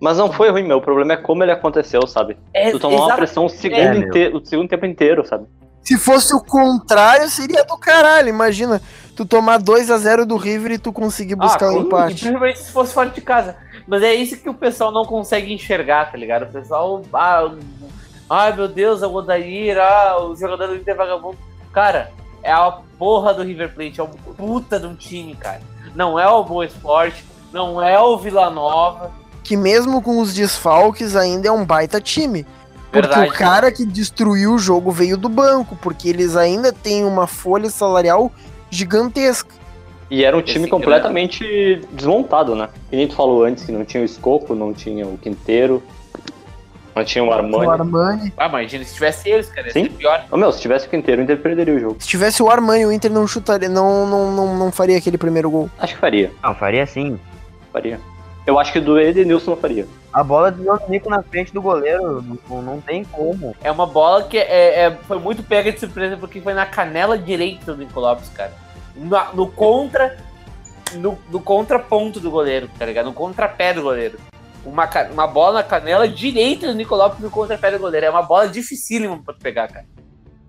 [0.02, 0.78] Mas não foi ruim, meu.
[0.78, 2.36] O problema é como ele aconteceu, sabe?
[2.54, 5.46] É, Tu tomou uma pressão o segundo, É, inteiro, o segundo tempo inteiro, sabe?
[5.84, 8.30] Se fosse o contrário, seria do caralho.
[8.30, 8.82] Imagina,
[9.16, 12.16] tu tomar 2 a 0 do River e tu conseguir buscar ah, um e empate.
[12.16, 13.56] Principalmente se fosse fora de casa.
[13.88, 16.44] Mas é isso que o pessoal não consegue enxergar, tá ligado?
[16.44, 17.02] O pessoal.
[17.14, 17.52] Ah,
[18.30, 21.38] ai meu Deus, o Odair, ah, o jogador do Inter é vagabundo.
[21.72, 25.62] Cara, é a porra do River Plate, é um puta de um time, cara.
[25.96, 29.12] Não é o Boa Esporte, não é o Vila Nova.
[29.44, 32.46] Que mesmo com os desfalques, ainda é um baita time.
[32.92, 33.30] Porque Verdade.
[33.30, 37.70] o cara que destruiu o jogo veio do banco, porque eles ainda têm uma folha
[37.70, 38.32] salarial
[38.74, 39.50] gigantesca.
[40.10, 42.70] E era um Esse time que completamente desmontado, né?
[42.90, 45.82] Que nem tu falou antes, que não tinha o Escoco, não tinha o Quinteiro,
[46.96, 47.66] não tinha o Armani.
[47.66, 48.34] O Armani.
[48.38, 49.68] Ah, imagina se tivesse eles, cara.
[49.68, 49.84] Ia Sim.
[49.86, 50.24] ser pior.
[50.30, 51.96] Ô, meu, se tivesse o Quinteiro, o Inter perderia o jogo.
[52.00, 55.50] Se tivesse o Armani, o Inter não chutaria, não, não, não, não faria aquele primeiro
[55.50, 55.70] gol.
[55.80, 57.20] Acho que faria, Não, faria sim.
[57.72, 58.00] faria.
[58.46, 59.88] Eu acho que do Edenilson não faria.
[60.12, 63.56] A bola do Nico na frente do goleiro, não, não tem como.
[63.64, 67.18] É uma bola que é, é- foi muito pega de surpresa porque foi na canela
[67.18, 68.54] direita do Nico Lopes, cara.
[68.96, 70.18] Na- no contra.
[70.96, 73.06] No, no contraponto do goleiro, tá ligado?
[73.06, 74.20] No contrapé do goleiro.
[74.64, 78.06] Uma, uma bola na canela direita do Nico Lopes no contrapé do goleiro.
[78.06, 79.86] É uma bola dificílima pra tu pegar, cara.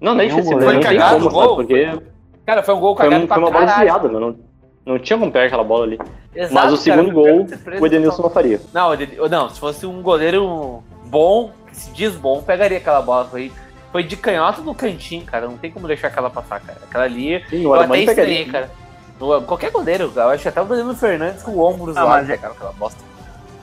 [0.00, 1.56] Não, nem Nenhum difícil, não Foi cagado como, o gol?
[1.56, 1.98] Porque
[2.44, 3.84] Cara, foi um gol foi, cagado um- foi uma pra bola caralho.
[3.86, 4.38] desviada, mano.
[4.84, 5.98] Não, não tinha como pegar aquela bola ali.
[6.34, 8.60] Exato, Mas o cara, segundo pego gol, o Edenilson não faria.
[8.72, 8.90] Não,
[9.30, 13.24] não, se fosse um goleiro bom, que se diz bom, pegaria aquela bola.
[13.24, 13.50] Foi,
[13.94, 15.46] foi de canhota no cantinho, cara.
[15.46, 16.80] Não tem como deixar aquela passar, cara.
[16.82, 17.40] Aquela ali.
[17.48, 18.68] Sim, Eu o até estranhei, cara.
[19.20, 22.08] No- Qualquer goleiro, eu acho que até o Danilo Fernandes com o ombro Ah, zoado,
[22.08, 23.00] mas é- cara, aquela bosta.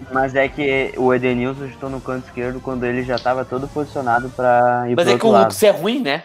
[0.09, 4.29] Mas é que o Edenilson chutou no canto esquerdo quando ele já tava todo posicionado
[4.29, 5.41] pra ir Mas pro é que outro o lado.
[5.43, 6.23] Lucas é ruim, né?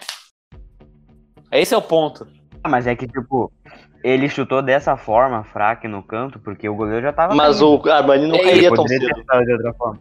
[1.50, 2.28] Esse é o ponto.
[2.62, 3.50] Ah, Mas é que, tipo,
[4.04, 7.34] ele chutou dessa forma, fraca no canto, porque o goleiro já tava.
[7.34, 7.84] Mas caindo.
[7.84, 9.06] o Armani não É, Ele cairia tão cedo.
[9.08, 9.98] de outra forma.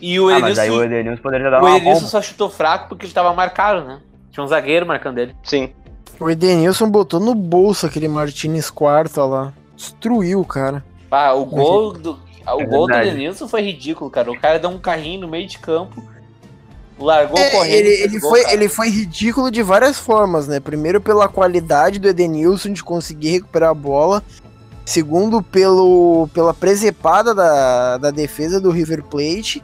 [0.00, 2.10] E o Ah, mas aí Edenilson, o Edenilson poderia dar o uma Edenilson bomba.
[2.10, 3.98] só chutou fraco porque ele tava marcado, né?
[4.30, 5.34] Tinha um zagueiro marcando ele.
[5.42, 5.70] Sim.
[6.18, 9.52] O Edenilson botou no bolso aquele Martinez quarta lá.
[9.76, 10.84] Destruiu, cara.
[11.10, 12.12] Ah, o gol do,
[12.46, 12.92] o É gol do.
[12.94, 14.30] Edenilson foi ridículo, cara.
[14.30, 16.04] O cara deu um carrinho no meio de campo,
[16.98, 17.72] largou É, correndo.
[17.74, 18.54] ele, ele gol, foi, cara.
[18.54, 20.60] ele foi ridículo de várias formas, né?
[20.60, 24.22] Primeiro, pela qualidade do Edenilson de conseguir recuperar a bola.
[24.90, 29.62] Segundo, pelo, pela presepada da, da defesa do River Plate.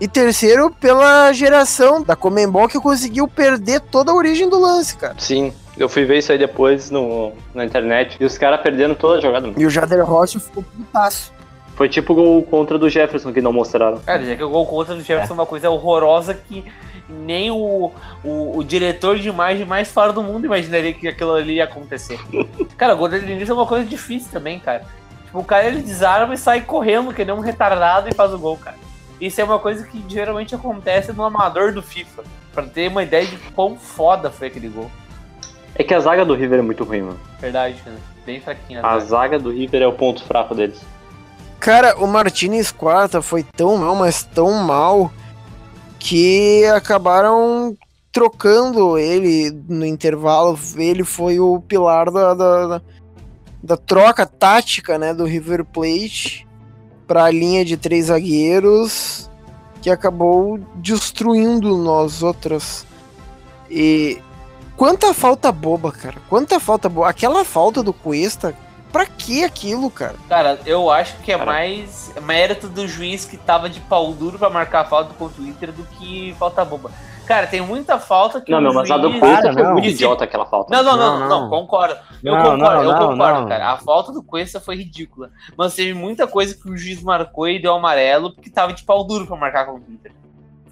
[0.00, 5.14] E terceiro, pela geração da Comembol que conseguiu perder toda a origem do lance, cara.
[5.18, 5.52] Sim.
[5.76, 8.16] Eu fui ver isso aí depois no, na internet.
[8.18, 9.46] E os caras perdendo toda a jogada.
[9.46, 9.60] mano.
[9.60, 11.30] E o Jader Rocha ficou putaço.
[11.76, 13.98] Foi tipo o gol contra do Jefferson que não mostraram.
[13.98, 16.64] Cara, já que o gol contra do Jefferson é uma coisa horrorosa que
[17.12, 17.92] nem o,
[18.24, 22.18] o, o diretor de imagem mais fora do mundo imaginaria que aquilo ali ia acontecer.
[22.76, 24.84] cara, o início é uma coisa difícil também, cara.
[25.26, 28.38] Tipo, o cara ele desarma e sai correndo, que nem um retardado e faz o
[28.38, 28.76] gol, cara.
[29.20, 32.24] Isso é uma coisa que geralmente acontece no amador do FIFA.
[32.52, 34.90] Pra ter uma ideia de quão foda foi aquele gol.
[35.74, 37.20] É que a zaga do River é muito ruim, mano.
[37.40, 37.96] Verdade, né?
[38.26, 38.80] Bem fraquinha.
[38.82, 39.00] A né?
[39.00, 40.80] zaga do River é o ponto fraco deles.
[41.58, 45.12] Cara, o Martinez quarta foi tão mal, mas tão mal,
[46.02, 47.76] que acabaram
[48.10, 50.58] trocando ele no intervalo.
[50.76, 52.82] Ele foi o pilar da, da,
[53.62, 56.44] da- troca tática né, do River Plate
[57.06, 59.30] para a linha de três zagueiros,
[59.80, 62.84] que acabou destruindo nós outras.
[63.70, 64.20] E
[64.76, 66.16] quanta falta boba, cara.
[66.28, 67.10] Quanta falta boba.
[67.10, 68.56] Aquela falta do Cuesta,
[68.92, 70.14] pra que aquilo, cara?
[70.28, 71.50] Cara, eu acho que é Cara.
[71.50, 75.46] mais mérito do juiz que tava de pau duro pra marcar a falta contra o
[75.46, 76.90] Inter do que falta boba.
[77.26, 79.72] Cara, tem muita falta que Não, o meu, mas a do juiz- Cuesta foi não.
[79.72, 80.74] muito idiota aquela falta.
[80.76, 81.50] Não, não, não, Não, não, não.
[81.50, 81.94] concordo.
[82.22, 83.48] Eu Não, concordo, não, eu não, concordo, não.
[83.48, 83.70] cara.
[83.72, 85.30] A falta do Cuesta foi ridícula.
[85.56, 89.04] Mas teve muita coisa que o juiz marcou e deu amarelo porque tava de pau
[89.04, 90.12] duro pra marcar contra o Inter.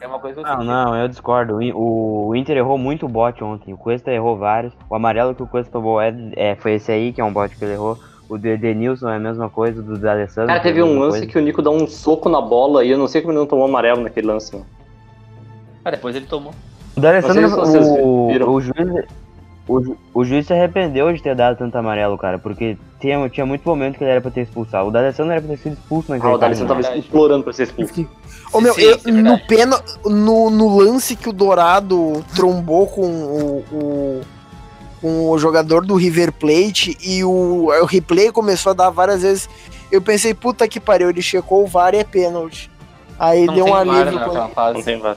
[0.01, 1.57] É uma coisa que eu Não, não, eu discordo.
[1.57, 3.73] O In- O, o Inter errou muito bot ontem.
[3.73, 4.73] O Cuesta errou vários.
[4.89, 7.55] O amarelo que o Cuesta tomou é, é, foi esse aí, que é um bot
[7.55, 7.99] que ele errou.
[8.31, 10.47] O do Edenilson é a mesma coisa, do D'Alessandro.
[10.47, 11.27] Cara, teve é a um lance coisa.
[11.27, 13.47] que o Nico dá um soco na bola e eu não sei como ele não
[13.47, 14.65] tomou amarelo naquele lance, mano.
[15.85, 16.53] Ah, depois ele tomou.
[16.97, 19.05] O D'Alessandro, Não se o, o juiz...
[19.69, 23.63] O, o juiz se arrependeu de ter dado tanto amarelo, cara, porque tinha, tinha muito
[23.69, 24.89] momento que ele era pra ter expulsado.
[24.89, 27.07] O D'Alessandro era pra ter sido expulso naquele Ah, o D'Alessandro tava verdade.
[27.07, 28.09] implorando pra ser expulso.
[28.53, 32.87] Ô, meu, Sim, eu- sim, é no, pena, no, no lance que o Dourado trombou
[32.89, 34.21] com o, o,
[35.01, 39.49] com o jogador do River Plate e o, o replay começou a dar várias vezes,
[39.91, 42.71] eu pensei, puta que pariu, ele checou o VAR e é pênalti.
[43.19, 44.19] Aí Não deu tem um VAR alívio.
[44.19, 44.75] naquela quando- fase.
[44.77, 45.17] Não tem VAR.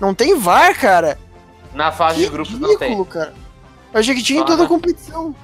[0.00, 1.18] Não tem VAR, cara.
[1.74, 2.88] Na fase Que de grupos não tem.
[2.88, 3.34] ridículo, cara.
[3.92, 4.68] Eu achei que tinha em toda a né?
[4.68, 5.34] competição.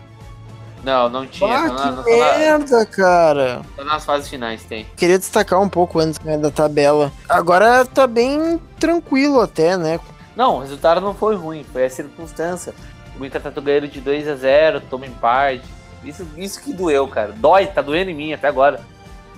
[0.82, 1.50] Não, não tinha.
[1.58, 3.62] Ah, só, na- que só na- merda, cara.
[3.74, 4.86] só nas fases finais tem.
[4.96, 7.10] Queria destacar um pouco antes né, da tabela.
[7.28, 9.98] Agora tá bem tranquilo até, né?
[10.36, 12.74] Não, o resultado não foi ruim, foi a circunstância.
[13.18, 15.64] O Inter tá ganhando de 2 a 0 toma empate.
[16.04, 17.32] Isso, isso que doeu, cara.
[17.32, 18.80] Dói, tá doendo em mim até agora.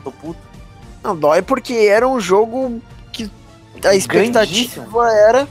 [0.03, 0.41] Tô puto.
[1.03, 2.81] Não, dói porque era um jogo
[3.12, 3.31] que
[3.85, 5.47] a expectativa era.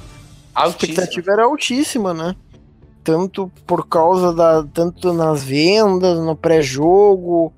[0.53, 2.35] A expectativa era altíssima, né?
[3.03, 4.63] Tanto por causa da.
[4.63, 7.53] Tanto nas vendas, no pré-jogo.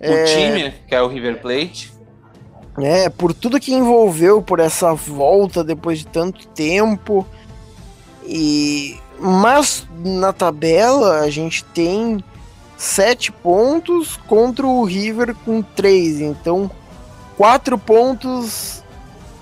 [0.00, 1.92] O time, que é o River Plate,
[2.78, 7.26] É, por tudo que envolveu por essa volta depois de tanto tempo.
[8.24, 12.22] E mas na tabela a gente tem
[12.76, 16.70] sete pontos contra o River com três, então
[17.36, 18.82] quatro pontos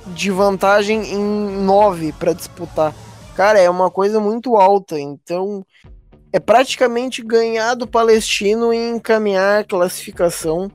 [0.07, 1.25] de vantagem em
[1.63, 2.95] nove para disputar.
[3.35, 5.65] Cara, é uma coisa muito alta, então
[6.33, 10.71] é praticamente ganhar do Palestino e encaminhar a classificação.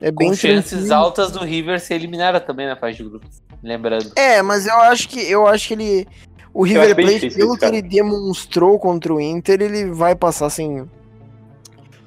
[0.00, 0.94] É bem com chances tranquilo.
[0.94, 3.42] altas do River ser eliminada também na fase de grupos.
[3.62, 4.12] Lembrando.
[4.14, 6.08] É, mas eu acho que eu acho que ele
[6.56, 10.88] o River Plate, pelo que ele demonstrou contra o Inter, ele vai passar sem.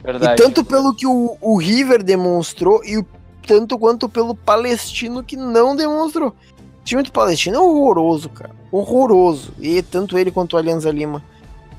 [0.04, 0.34] Verdade.
[0.34, 3.06] E tanto pelo que o, o River demonstrou e o,
[3.46, 6.30] tanto quanto pelo Palestino que não demonstrou.
[6.30, 8.56] O time do Palestino é horroroso, cara.
[8.72, 9.54] Horroroso.
[9.60, 11.24] E tanto ele quanto o Alianza Lima.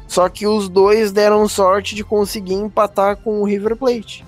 [0.06, 4.24] Só que os dois deram sorte de conseguir empatar com o River Plate.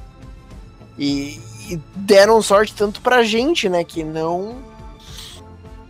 [0.98, 3.84] E, e deram sorte tanto pra gente, né?
[3.84, 4.56] Que não.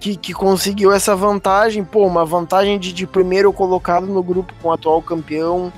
[0.03, 1.85] Que, que conseguiu essa vantagem.
[1.85, 5.73] Pô, uma vantagem de, de primeiro colocado no grupo com o atual campeão.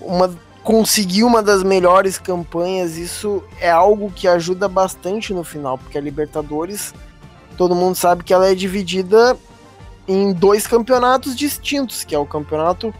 [0.00, 0.32] Uma,
[0.62, 2.96] conseguir uma das melhores campanhas.
[2.96, 5.76] Isso é algo que ajuda bastante no final.
[5.76, 6.94] Porque a Libertadores,
[7.56, 9.36] todo mundo sabe que ela é dividida
[10.06, 12.94] em dois campeonatos distintos, que é o campeonato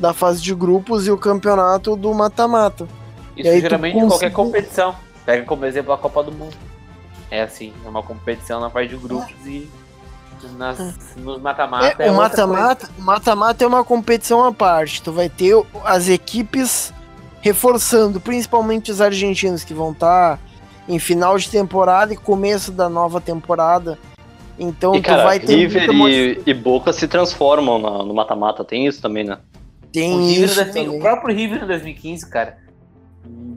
[0.00, 2.88] da fase de grupos e o campeonato do mata-mata.
[3.36, 4.96] Isso E geralmente em qualquer conseguiu- competição.
[5.24, 6.56] Pega como exemplo a Copa do Mundo.
[7.30, 9.70] É assim, é uma competição na fase de grupos e
[10.56, 10.78] nas,
[11.16, 12.02] nos mata-mata.
[12.02, 15.02] É, o outra mata-mata, o mata-mata é uma competição à parte.
[15.02, 16.92] Tu vai ter o- as equipes
[17.40, 20.38] reforçando, principalmente os argentinos que vão estar
[20.88, 23.98] em final de temporada e começo da nova temporada.
[24.58, 28.64] Então E, tu cara, vai ter River e, e Boca se transformam no mata-mata.
[28.64, 29.38] Tem isso também, né?
[29.92, 30.98] tem O, isso em 2000 também.
[30.98, 32.56] o próprio River em 2015, cara.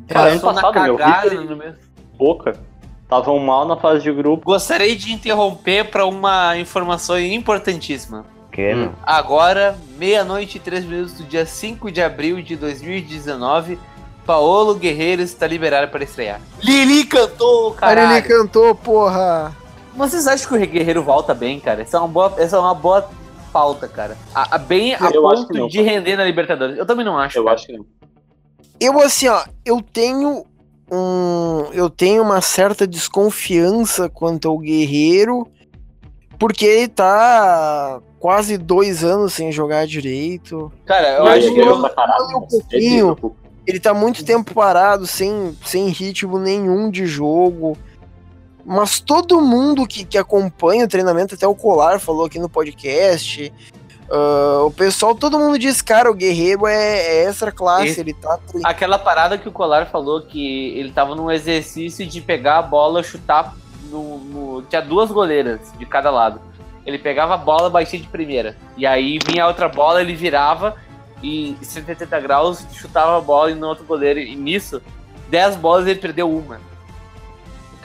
[0.08, 1.74] Cara, ano passado, meu, cagada River- no meu-
[2.18, 2.58] Boca.
[3.06, 4.44] Estavam mal na fase de grupo.
[4.46, 8.26] Gostaria de interromper para uma informação importantíssima.
[8.52, 8.92] Que, Hum.
[9.04, 13.78] Agora, meia-noite e três minutos do dia 5 de abril de 2019,
[14.26, 16.42] Paolo Guerreiro está liberado para estrear.
[16.64, 18.18] Lili cantou, Cara, caralho!
[18.18, 19.56] ele cantou, porra.
[19.96, 21.82] Vocês acham que o Guerreiro volta bem, cara?
[21.84, 23.08] Essa é uma boa, essa é uma boa
[23.54, 24.18] pauta, cara.
[24.34, 25.90] A, a- bem a Eu ponto não, de cara.
[25.92, 26.78] render na Libertadores.
[26.78, 27.38] Eu também não acho.
[27.38, 27.56] Eu cara.
[27.56, 27.86] acho que não.
[28.80, 30.46] Eu assim, ó, eu tenho
[30.92, 35.48] um, eu tenho uma certa desconfiança quanto ao Guerreiro,
[36.38, 40.72] porque ele tá quase dois anos sem jogar direito.
[40.86, 42.38] Cara, eu acho que eu- eu, pra caralho.
[42.38, 43.18] um pouquinho.
[43.42, 43.46] é.
[43.68, 47.76] Ele tá muito tempo parado, sem, sem ritmo nenhum de jogo.
[48.64, 53.52] Mas todo mundo que, que acompanha o treinamento, até o Colar falou aqui no podcast.
[54.10, 58.14] Ah, o pessoal, todo mundo diz, cara, o Guerreiro é, é extra classe, Esse- ele
[58.14, 62.62] tá aquela parada que o Colar falou que ele tava num exercício de pegar a
[62.62, 63.54] bola, chutar
[63.90, 66.40] no, no- tinha duas goleiras de cada lado.
[66.86, 68.56] Ele pegava a bola, batia de primeira.
[68.78, 70.76] E aí vinha a outra bola, ele virava
[71.24, 74.20] e 180 graus, chutava a bola e no outro goleiro.
[74.20, 74.80] E nisso,
[75.30, 76.60] 10 bolas ele perdeu uma.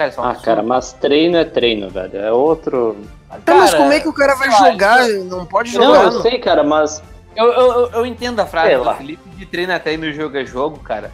[0.00, 0.44] Cara, isso é um Ah, absurdo.
[0.46, 2.16] cara, mas treino é treino, velho.
[2.16, 2.96] É outro.
[3.44, 5.06] Tá, mas Cara, como é que o cara vai lá, jogar?
[5.08, 6.04] Não pode Não, jogar.
[6.04, 6.22] eu não.
[6.22, 7.02] sei, cara, mas.
[7.36, 8.94] Eu, eu, eu- entendo a frase Sei do lá.
[8.94, 11.10] Felipe de treino até no jogo é jogo, cara.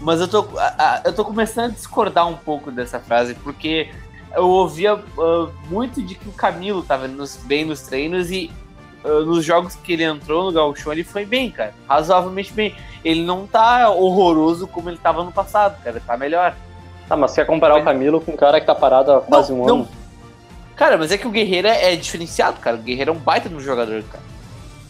[0.00, 3.90] Mas eu tô, a- a- eu tô começando a discordar um pouco dessa frase, porque
[4.34, 8.50] eu ouvia ah, muito de que o Camilo tava nos- bem nos treinos e
[9.04, 11.74] ah, nos jogos que ele entrou no Gauchão ele foi bem, cara.
[11.86, 12.74] Razoavelmente bem.
[13.04, 16.00] Ele não tá horroroso como ele tava no passado, cara.
[16.06, 16.56] Tá melhor.
[17.08, 19.52] Tá, mas você quer comparar o Camilo com um cara que tá parado há quase
[19.52, 19.74] um não.
[19.76, 19.88] ano?
[20.76, 22.76] Cara, mas é que o Guerreiro é, é diferenciado, cara.
[22.76, 24.22] O Guerreiro é um baita no jogador, cara.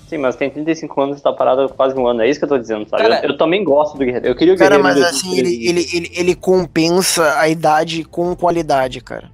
[0.09, 2.23] Sim, mas tem 35 anos e tá parado há quase um ano.
[2.23, 3.03] É isso que eu tô dizendo, sabe?
[3.03, 4.27] Cara- eu, eu também gosto do Guerreiro.
[4.27, 5.01] Eu queria o Cara, Guerreiro.
[5.01, 5.69] mas em assim, ele, 2013.
[5.97, 9.31] ele, ele, ele compensa a idade com qualidade, cara.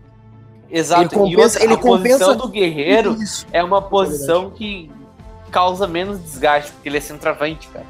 [0.70, 1.02] Exato.
[1.02, 3.46] Ele compensa- e outra, ele a posição compensa- do Guerreiro Isso.
[3.52, 4.90] é uma posição que
[5.50, 7.86] causa menos desgaste, porque ele é centroavante, cara.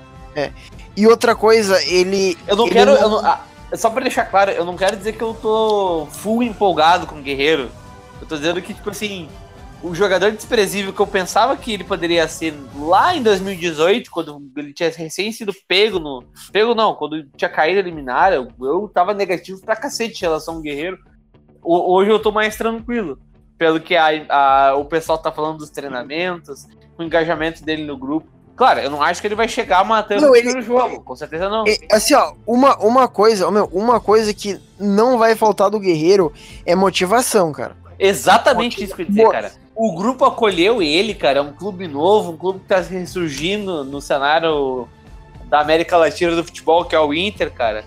[0.96, 2.38] E outra coisa, ele.
[2.46, 2.90] Eu não ele quero.
[2.92, 3.40] eu não- ah,
[3.74, 7.22] só pra deixar claro, eu não quero dizer que eu tô full empolgado com o
[7.22, 7.70] Guerreiro.
[8.20, 9.28] Eu tô dizendo que, tipo assim,
[9.82, 14.72] o jogador desprezível que eu pensava que ele poderia ser lá em 2018, quando ele
[14.72, 16.24] tinha recém sido pego no.
[16.50, 20.60] Pego não, quando tinha caído eliminar, eu, eu tava negativo pra cacete em relação ao
[20.60, 20.98] Guerreiro.
[21.62, 23.18] O- hoje eu tô mais tranquilo.
[23.56, 24.06] Pelo que a,
[24.70, 28.28] a- o pessoal tá falando dos treinamentos, o engajamento dele no grupo.
[28.58, 31.14] Claro, eu não acho que ele vai chegar matando Não, o ele- primeiro jogo, com
[31.14, 31.64] certeza não.
[31.66, 36.32] É, Assim, ó, uma, uma coisa, meu, uma coisa que não vai faltar do Guerreiro
[36.66, 37.76] é motivação, cara.
[38.00, 39.52] Exatamente isso que eu ia dizer, cara.
[39.76, 41.38] O grupo acolheu ele, cara.
[41.38, 44.88] É um clube novo, um clube que tá ressurgindo no cenário
[45.48, 47.84] da América Latina do futebol, que é o Inter, cara.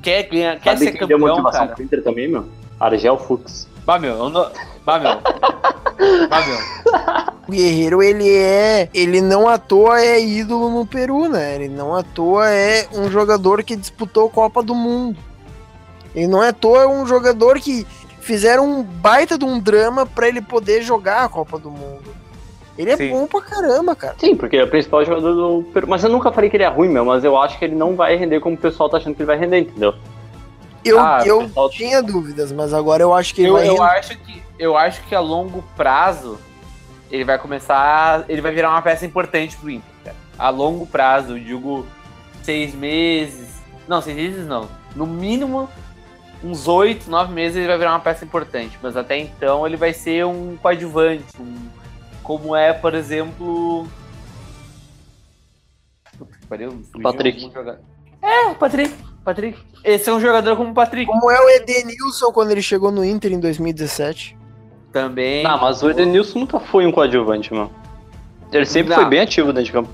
[0.00, 1.74] Quer, ganhar, quer Sabe ser quem deu campeão, motivação cara.
[1.74, 2.48] pro Inter também, meu?
[2.78, 3.66] Argel Fux.
[3.84, 4.48] Bah, meu, eu não...
[4.84, 5.18] Bah, meu.
[6.28, 7.34] Bah, meu.
[7.48, 8.88] O Guerreiro, ele é.
[8.94, 11.56] Ele não à toa é ídolo no Peru, né?
[11.56, 15.18] Ele não à toa é um jogador que disputou Copa do Mundo.
[16.14, 17.86] Ele não é à toa um jogador que
[18.20, 22.14] fizeram um baita de um drama pra ele poder jogar a Copa do Mundo.
[22.76, 23.10] Ele é Sim.
[23.10, 24.16] bom pra caramba, cara.
[24.18, 25.86] Sim, porque é o principal jogador do Peru.
[25.88, 27.04] Mas eu nunca falei que ele é ruim, meu.
[27.04, 29.26] Mas eu acho que ele não vai render como o pessoal tá achando que ele
[29.26, 29.94] vai render, entendeu?
[30.84, 33.82] Eu, Ah, eu pessoal- tinha dúvidas, mas agora eu acho que ele Eu, vai eu,
[33.82, 36.38] acho que, eu acho que a longo prazo
[37.10, 38.24] ele vai começar.
[38.28, 40.16] Ele vai virar uma peça importante pro Inter, cara.
[40.38, 41.86] A longo prazo, eu digo
[42.42, 43.48] seis meses.
[43.88, 44.68] Não, seis meses não.
[44.94, 45.68] No mínimo,
[46.42, 48.78] uns oito, nove meses ele vai virar uma peça importante.
[48.82, 51.24] Mas até então ele vai ser um coadjuvante.
[51.40, 51.56] Um,
[52.22, 53.86] como é, por exemplo.
[56.18, 57.50] Puta que pariu, fugiu Patrick.
[58.22, 58.94] É, o Patrick.
[59.24, 59.58] Patrick.
[59.82, 61.06] Esse é um jogador como o Patrick.
[61.06, 64.36] Como é o Edenilson quando ele chegou no Inter em 2017.
[64.92, 65.42] Também.
[65.42, 67.70] Não, mas o Edenilson nunca foi um coadjuvante, meu.
[68.52, 68.96] Ele sempre Não.
[68.96, 69.90] foi bem ativo dentro de campo.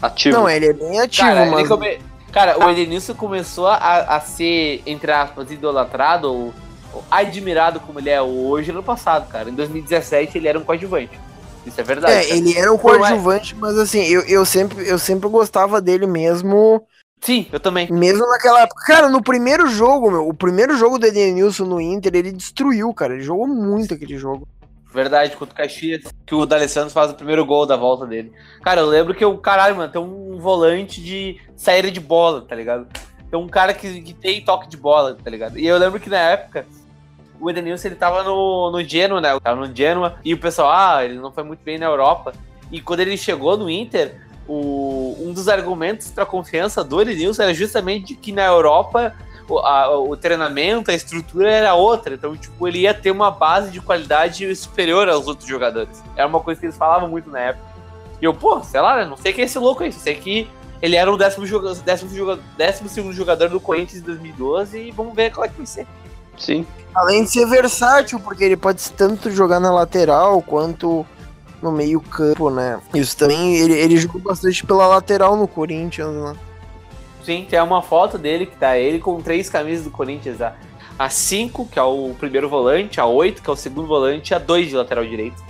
[0.00, 0.36] Ativo.
[0.36, 1.68] Não, ele é bem ativo, Cara, mas.
[1.68, 1.98] come-
[2.32, 3.76] Cara, o Edenilson começou a,
[4.16, 6.52] a ser, entre aspas, idolatrado ou,
[6.94, 9.50] ou admirado como ele é hoje ano passado, cara.
[9.50, 11.18] Em 2017 ele era um coadjuvante.
[11.66, 12.12] Isso é verdade.
[12.14, 12.36] É, cara.
[12.36, 16.06] ele era um Por mais- coadjuvante, mas assim, eu, eu, sempre, eu sempre gostava dele
[16.06, 16.82] mesmo,
[17.22, 17.88] Sim, eu também.
[17.90, 18.84] mesmo naquela época.
[18.84, 23.14] Cara, no primeiro jogo, meu, o primeiro jogo do Edenilson no Inter, ele destruiu, cara.
[23.14, 24.46] Ele jogou muito aquele jogo.
[24.92, 28.32] Verdade, contra o Caxias, que o D'Alessandro faz o primeiro gol da volta dele.
[28.60, 32.56] Cara, eu lembro que o caralho, mano, tem um volante de saída de bola, tá
[32.56, 32.88] ligado?
[33.30, 35.58] Tem um cara que, que tem toque de bola, tá ligado?
[35.58, 36.66] E eu lembro que na época,
[37.40, 39.38] o Edenilson, ele tava no, no Genoa, né?
[39.40, 42.34] Tava no Genoa, e o pessoal, ah, ele não foi muito bem na Europa.
[42.70, 47.54] E quando ele chegou no Inter, o, um dos argumentos pra confiança do Edenilson era
[47.54, 49.14] justamente que na Europa
[49.48, 52.14] o, a- o treinamento, a estrutura era outra.
[52.14, 56.02] Então, tipo, ele ia ter uma base de qualidade superior aos outros jogadores.
[56.16, 57.64] Era uma coisa que eles falavam muito na época.
[58.20, 59.04] E eu, pô, sei lá, né?
[59.04, 59.92] Não sei quem é esse louco aí.
[59.92, 60.48] Sei que
[60.80, 64.90] ele era o décimo, joga décimo, joga décimo segundo jogador do Corinthians em 2012 e
[64.90, 65.86] vamos ver qual é que vai ser.
[66.38, 66.66] Sim.
[66.94, 71.06] Além de ser versátil, porque ele pode tanto jogar na lateral quanto
[71.62, 72.80] no meio campo, né?
[72.92, 76.34] Isso também, ele, ele jogou bastante pela lateral no Corinthians, né?
[77.24, 80.42] Sim, tem uma foto dele que tá ele com três camisas do Corinthians.
[80.42, 80.54] A,
[80.98, 84.34] a 5, que é o primeiro volante, a 8, que é o segundo volante, e
[84.34, 85.42] a 2 de lateral direito.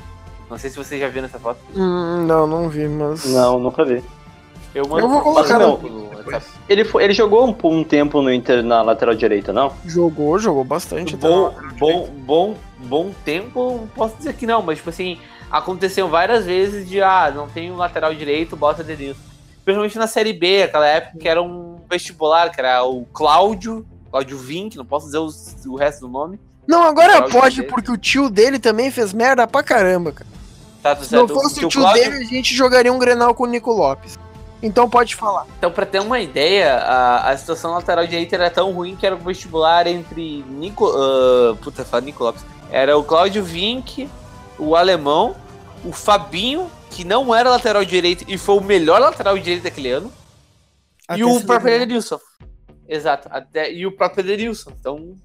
[0.51, 1.59] Não sei se vocês já viram essa foto.
[1.75, 3.25] Hum, não, não vi, mas.
[3.25, 4.05] Não, nunca vi.
[4.75, 6.47] Eu, Eu vou colocar WhatsApp.
[6.69, 9.73] Ele, foi, ele jogou um, um tempo no Inter na lateral direita, não?
[9.85, 11.17] Jogou, jogou bastante.
[11.17, 15.19] Bom, bom, bom, bom tempo, não posso dizer que não, mas tipo assim,
[15.53, 19.21] aconteceu várias vezes de ah, não tem um lateral direito, bota Denilson.
[19.65, 24.39] Principalmente na série B, aquela época que era um vestibular, que era o Cláudio, Cláudio
[24.39, 26.41] Vink, não posso dizer os- o resto do nome.
[26.67, 27.71] Não, agora Lateral pode, direito.
[27.75, 30.31] porque o tio dele também fez merda pra caramba, cara.
[30.83, 33.47] Tá Se não fosse o tio Cláudio- dele, a gente jogaria um Grenal com o
[33.47, 34.19] Nico Lopes.
[34.61, 35.47] Então pode falar.
[35.59, 39.15] Então, pra ter uma ideia, a, a situação lateral direita era tão ruim que era
[39.15, 40.89] um vestibular entre Nico.
[40.89, 42.45] ah, puta, fala Nico Lopes.
[42.71, 44.09] Era o Cláudio Vink,
[44.59, 45.35] o alemão,
[45.85, 50.13] o Fabinho, que não era lateral direito e foi o melhor lateral direito daquele ano,
[51.11, 51.75] e Até o se próprio.
[51.75, 52.19] Edenilson.
[52.89, 54.71] Exato, até, e o próprio Edenilson.
[54.79, 55.17] Então,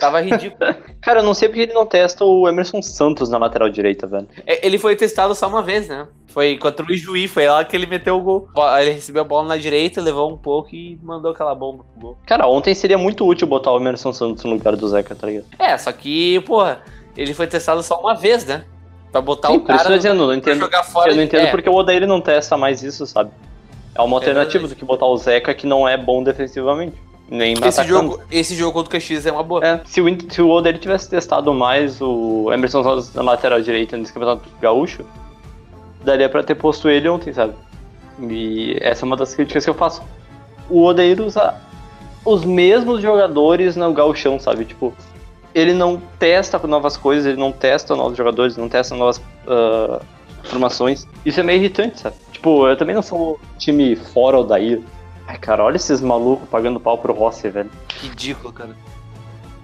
[0.00, 0.74] Tava ridículo.
[1.02, 4.26] Cara, eu não sei porque ele não testa o Emerson Santos na lateral direita, velho.
[4.46, 6.08] É, Ele foi testado só uma vez, né?
[6.28, 8.48] Foi contra o Ijuí, foi lá que ele meteu o gol.
[8.80, 12.18] Ele recebeu a bola na direita, levou um pouco e mandou aquela bomba pro gol.
[12.24, 15.46] Cara, ontem seria muito útil botar o Emerson Santos no lugar do Zeca, tá ligado?
[15.58, 16.82] É, só que, porra,
[17.16, 18.64] ele foi testado só uma vez, né?
[19.12, 20.60] Pra botar Sim, o por isso eu tô cara dizendo, eu não entendo.
[20.60, 21.10] jogar fora.
[21.10, 23.30] Eu não entendo é, porque o Odair não testa mais isso, sabe?
[23.94, 26.96] É uma alternativa do que botar o Zeca que não é bom defensivamente.
[27.28, 27.88] Nem Esse atacando.
[28.12, 29.64] jogo, esse jogo contra o Caxias é uma boa.
[29.64, 34.12] É, se o, se o tivesse testado mais o Emerson Santos na lateral direita nesse
[34.12, 35.04] campeonato gaúcho,
[36.04, 37.54] daria pra ter posto ele ontem, sabe?
[38.20, 40.02] E essa é uma das críticas que eu faço.
[40.68, 41.54] O Odair usa
[42.24, 44.64] os mesmos jogadores no gauchão, sabe?
[44.64, 44.92] Tipo,
[45.54, 50.00] ele não testa novas coisas, ele não testa novos jogadores, não testa novas ah,
[50.44, 51.06] formações.
[51.24, 52.16] Isso é meio irritante, sabe?
[52.32, 54.80] Tipo, eu também não sou um time fora Odair.
[55.26, 57.70] Ai, cara, olha esses malucos pagando pau pro Rossi, velho.
[58.00, 58.76] Ridículo, cara.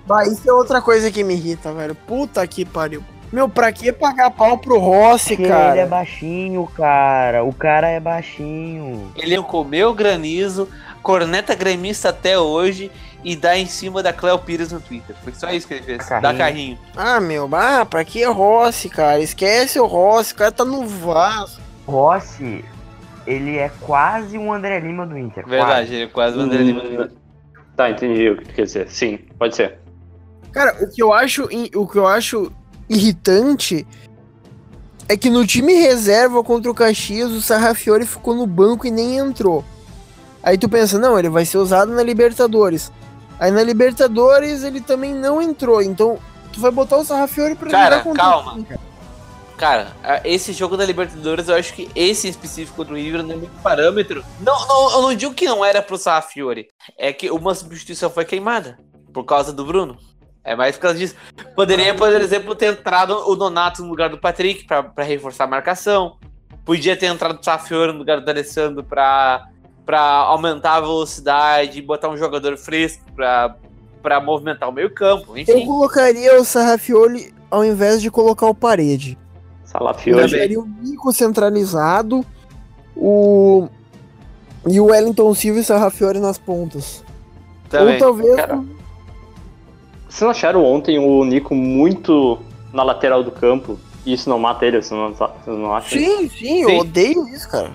[0.06, 1.94] Bah, isso é outra coisa que me irrita, velho.
[1.94, 3.02] Puta que pariu.
[3.32, 5.86] Meu, pra que pagar pau pro Rossi, Porque ele é cara?
[5.86, 7.42] baixinho, cara.
[7.42, 9.10] O cara é baixinho.
[9.16, 10.68] Ele comeu granizo,
[11.02, 12.90] corneta gremista até hoje
[13.26, 15.16] e dá em cima da Cleo Pires no Twitter.
[15.24, 15.98] Foi só isso que ele fez.
[15.98, 16.22] Carrinho.
[16.22, 16.78] Dá carrinho.
[16.96, 19.18] Ah, meu, bah, pra que Rossi, cara?
[19.18, 21.60] Esquece o Rossi, o cara tá no Vasco.
[21.84, 22.64] Rossi,
[23.26, 25.44] ele é quase um André Lima do Inter.
[25.44, 26.84] Verdade, ele é quase o André Lima.
[26.84, 27.08] Hum,
[27.76, 28.88] Tá, entendi o que tu quer dizer.
[28.88, 29.80] Sim, pode ser.
[30.52, 32.52] Cara, o que eu acho, o que eu acho
[32.88, 33.84] irritante
[35.08, 39.18] é que no time reserva contra o Caxias, o Sarrafiore ficou no banco e nem
[39.18, 39.64] entrou.
[40.44, 42.92] Aí tu pensa, não, ele vai ser usado na Libertadores.
[43.38, 46.18] Aí na Libertadores ele também não entrou, então
[46.52, 48.54] tu vai botar o Sarrafiore pra Cara, jogar calma.
[48.54, 48.80] quem, cara?
[49.56, 49.92] Cara,
[50.24, 53.62] esse jogo da Libertadores, eu acho que esse em específico do River não é muito
[53.62, 54.22] parâmetro.
[54.40, 56.68] Não, não, eu não digo que não era pro Sarrafiore.
[56.98, 58.78] É que uma substituição foi queimada.
[59.14, 59.96] Por causa do Bruno.
[60.44, 61.16] É mais por causa disso.
[61.54, 65.48] Poderia, por exemplo, ter entrado o Donato no lugar do Patrick pra, pra reforçar a
[65.48, 66.18] marcação.
[66.64, 69.48] Podia ter entrado o Sarrafiore no lugar do Alessandro pra,
[69.86, 73.54] pra aumentar a velocidade e botar um jogador fresco pra,
[74.02, 75.32] pra movimentar o meio campo.
[75.36, 75.64] Eu Enfim.
[75.64, 79.16] colocaria o Sarrafiore ao invés de colocar o Parede.
[79.62, 80.28] Eu Salafiore.
[80.28, 82.26] deixaria o Nico centralizado,
[82.96, 83.68] o
[84.68, 87.04] e o Wellington Silva e o nas pontas.
[87.68, 87.94] Também.
[87.94, 88.56] Ou talvez Cara,
[90.08, 92.38] Vocês não acharam ontem o Nico muito
[92.72, 93.78] na lateral do campo?
[94.04, 95.98] E isso não mata ele, vocês não, não acham?
[95.98, 96.78] Sim, sim, eu Sim.
[96.80, 97.70] odeio isso, cara.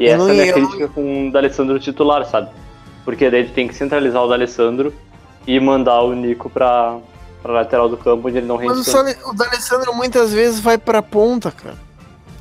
[0.00, 2.48] E Eu essa é a minha ia- crítica com o D'Alessandro titular, sabe?
[3.04, 4.94] Porque daí ele tem que centralizar o D'Alessandro
[5.46, 6.96] e mandar o Nico pra,
[7.42, 8.88] pra lateral do campo, onde ele não rende Mas
[9.24, 11.76] o, D'Alessandro muitas vezes vai pra ponta, cara.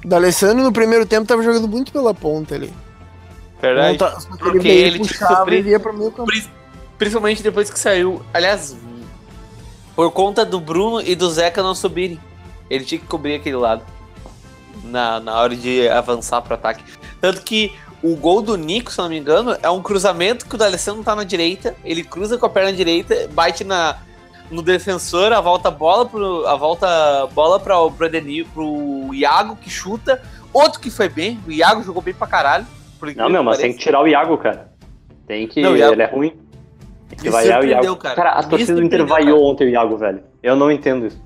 [0.05, 2.74] O D'Alessandro no primeiro tempo tava jogando muito pela ponta ali.
[3.62, 3.97] Verdade.
[4.39, 6.26] Porque ele, ele tinha que puxava suprir- e via pro meio campo.
[6.32, 6.47] Pri-
[6.97, 8.22] Principalmente depois que saiu.
[8.34, 8.76] Aliás,
[9.95, 12.20] por conta do Bruno e do Zeca não subirem.
[12.70, 13.82] Ele tinha que cobrir aquele lado.
[14.86, 16.82] Na, na hora de avançar pro ataque.
[17.22, 20.56] Tanto que o gol do Nico, se eu não me engano, é um cruzamento que
[20.56, 21.76] o D'Alessandro tá na direita.
[21.84, 23.98] Ele cruza com a perna direita, bate na,
[24.50, 26.48] no defensor, a volta bola pro.
[26.48, 30.22] A volta bola pra, pro, Edenil, pro Iago que chuta.
[30.54, 32.66] Outro que foi bem, o Iago jogou bem pra caralho.
[33.16, 33.78] Não, meu, mas tem pareça.
[33.78, 34.72] que tirar o Iago, cara.
[35.28, 35.62] Tem que.
[35.62, 36.34] Não, o Iago- Ele é ruim.
[37.10, 37.96] Tem que vaiar o Iago.
[37.96, 38.32] cara.
[38.34, 39.48] a Me torcida do Inter vaiou cara.
[39.50, 40.24] ontem o Iago, velho.
[40.42, 41.22] Eu não entendo isso.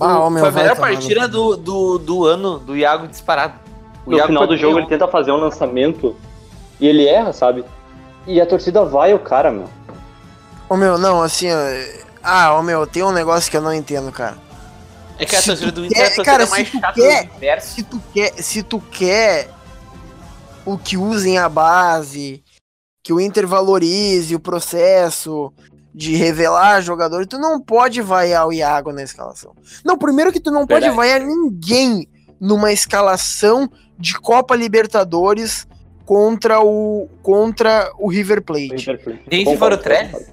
[0.00, 3.54] Ah, meu, Foi a melhor partida do, do, do ano do Iago disparado.
[4.08, 6.16] O No Iago final do jogo ele tenta fazer um lançamento
[6.80, 7.62] e ele erra, sabe?
[8.26, 9.68] E a torcida vai o cara, meu.
[10.68, 11.56] Ô meu, não, assim, ó.
[12.22, 14.36] Ah, ô meu, tem um negócio que eu não entendo, cara.
[15.18, 16.80] É que a Se torcida do Inter quer- é a torcida cara, se mais tu
[16.80, 17.74] chata quer- do universo.
[17.74, 19.50] Se tu quer, se tu quer
[20.64, 22.42] o que usem a base,
[23.02, 25.52] que o Inter valorize o processo
[25.94, 29.52] de revelar jogador, tu não pode vaiar o Iago na escalação.
[29.84, 30.96] Não, primeiro que tu não pode Verdade.
[30.96, 32.06] vaiar ninguém
[32.40, 33.68] numa escalação
[33.98, 35.66] de Copa Libertadores
[36.06, 38.68] contra o contra o River Plate.
[39.30, 40.26] Nem se for o Trellis.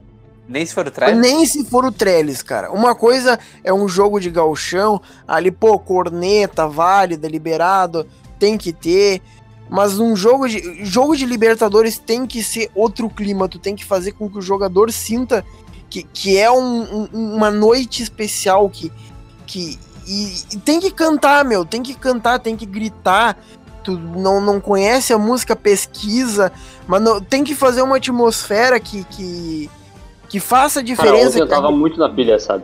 [0.48, 1.18] Nem se for o Trellis.
[1.20, 2.72] Nem se for o Trellis, cara.
[2.72, 8.06] Uma coisa é um jogo de galchão, ali, pô, corneta, válida, liberado,
[8.38, 9.22] tem que ter.
[9.68, 13.50] Mas um jogo de, jogo de Libertadores tem que ser outro clima.
[13.50, 15.44] Tu tem que fazer com que o jogador sinta
[15.90, 18.70] que, que é um- um- uma noite especial.
[18.70, 18.92] Que,
[19.48, 21.66] que, e, e tem que cantar, meu.
[21.66, 23.38] Tem que cantar, tem que gritar.
[23.84, 26.52] Tu não, não conhece a música, pesquisa.
[26.88, 29.70] Mas não- tem que fazer uma atmosfera que, que,
[30.30, 31.28] que faça Cara, diferença.
[31.30, 32.64] ontem eu tava muito na pilha, sabe?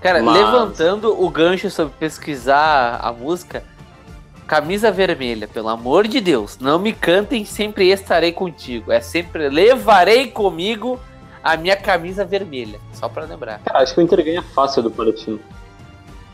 [0.00, 3.64] Cara, Mas- levantando o gancho sobre pesquisar a música,
[4.46, 8.92] camisa vermelha, pelo amor de Deus, não me cantem, sempre estarei contigo.
[8.92, 11.00] É sempre levarei comigo
[11.42, 12.78] a minha camisa vermelha.
[12.92, 13.60] Só pra lembrar.
[13.64, 15.40] Cara, acho que o Inter ganha fácil do Palestino.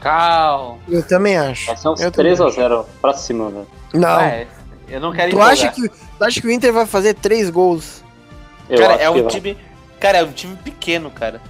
[0.01, 0.78] Calma.
[0.88, 1.66] Eu também acho.
[1.66, 3.66] Vai ser uns Eu também 3x0 pra cima, velho.
[3.92, 4.20] Não.
[4.20, 4.46] É,
[4.88, 5.53] eu não quero tu, empolgar.
[5.53, 8.03] acha que, tu acha que o Inter vai fazer três gols?
[8.68, 9.30] Eu Cara, acho é que um vai.
[9.32, 9.59] time.
[10.01, 11.40] Cara, é um time pequeno, cara.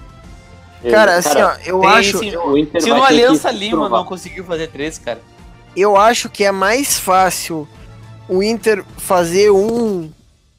[0.82, 2.24] Eu- Cara, assim, ó, eu acho.
[2.24, 3.98] esse- o Inter Se vai o Aliança Lima provar.
[3.98, 5.20] não conseguiu fazer três, cara.
[5.76, 7.68] Eu acho que é mais fácil
[8.28, 10.10] o Inter fazer um,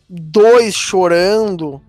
[0.07, 1.81] dois chorando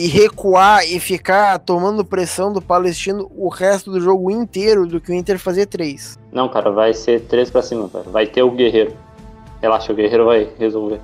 [0.00, 5.10] e recuar e ficar tomando pressão do Palestino o resto do jogo inteiro do que
[5.10, 6.16] o Inter fazer três.
[6.30, 8.04] Não, cara, vai ser 3 pra cima, cara.
[8.08, 8.94] Vai ter o Guerreiro.
[9.60, 11.00] Relaxa, o Guerreiro vai resolver.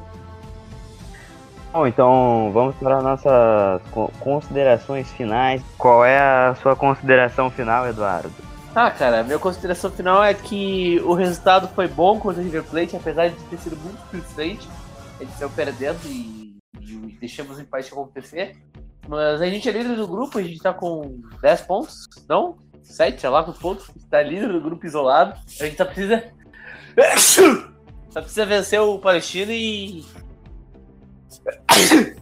[1.73, 5.61] Bom, então vamos para nossas co- considerações finais.
[5.77, 8.31] Qual é a sua consideração final, Eduardo?
[8.77, 12.63] Ah, cara, a minha consideração final é que o resultado foi bom contra o River
[12.63, 14.69] Plate, apesar de ter sido muito frustrante.
[15.19, 18.57] Gente saiu perdendo e, e deixamos o empate acontecer.
[19.09, 22.57] Mas a gente é líder do grupo, a gente tá com 10 pontos, não?
[22.83, 23.91] 7, sei lá quantos pontos.
[24.11, 25.39] Tá líder do grupo isolado.
[25.61, 26.25] A gente só precisa.
[28.11, 30.05] Só precisa vencer o Palestino e.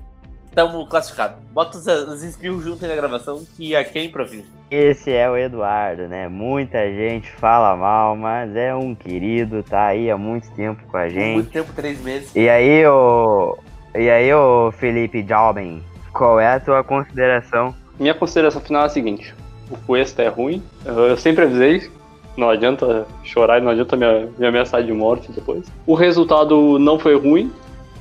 [0.48, 1.36] Estamos classificados.
[1.52, 4.46] Bota os, os juntos aí na gravação que aqui é improviso.
[4.70, 6.28] Esse é o Eduardo, né?
[6.28, 11.10] Muita gente fala mal, mas é um querido, tá aí há muito tempo com a
[11.10, 11.34] gente.
[11.34, 12.34] Muito tempo, três meses.
[12.34, 13.58] E aí, ô.
[13.94, 15.82] E aí, ô Felipe Jobim,
[16.12, 17.74] qual é a tua consideração?
[17.98, 19.34] Minha consideração final é a seguinte:
[19.70, 20.62] o Cuesta é ruim.
[20.84, 21.90] Eu sempre avisei.
[22.36, 24.06] Não adianta chorar e não adianta me,
[24.38, 25.70] me ameaçar de morte depois.
[25.86, 27.52] O resultado não foi ruim.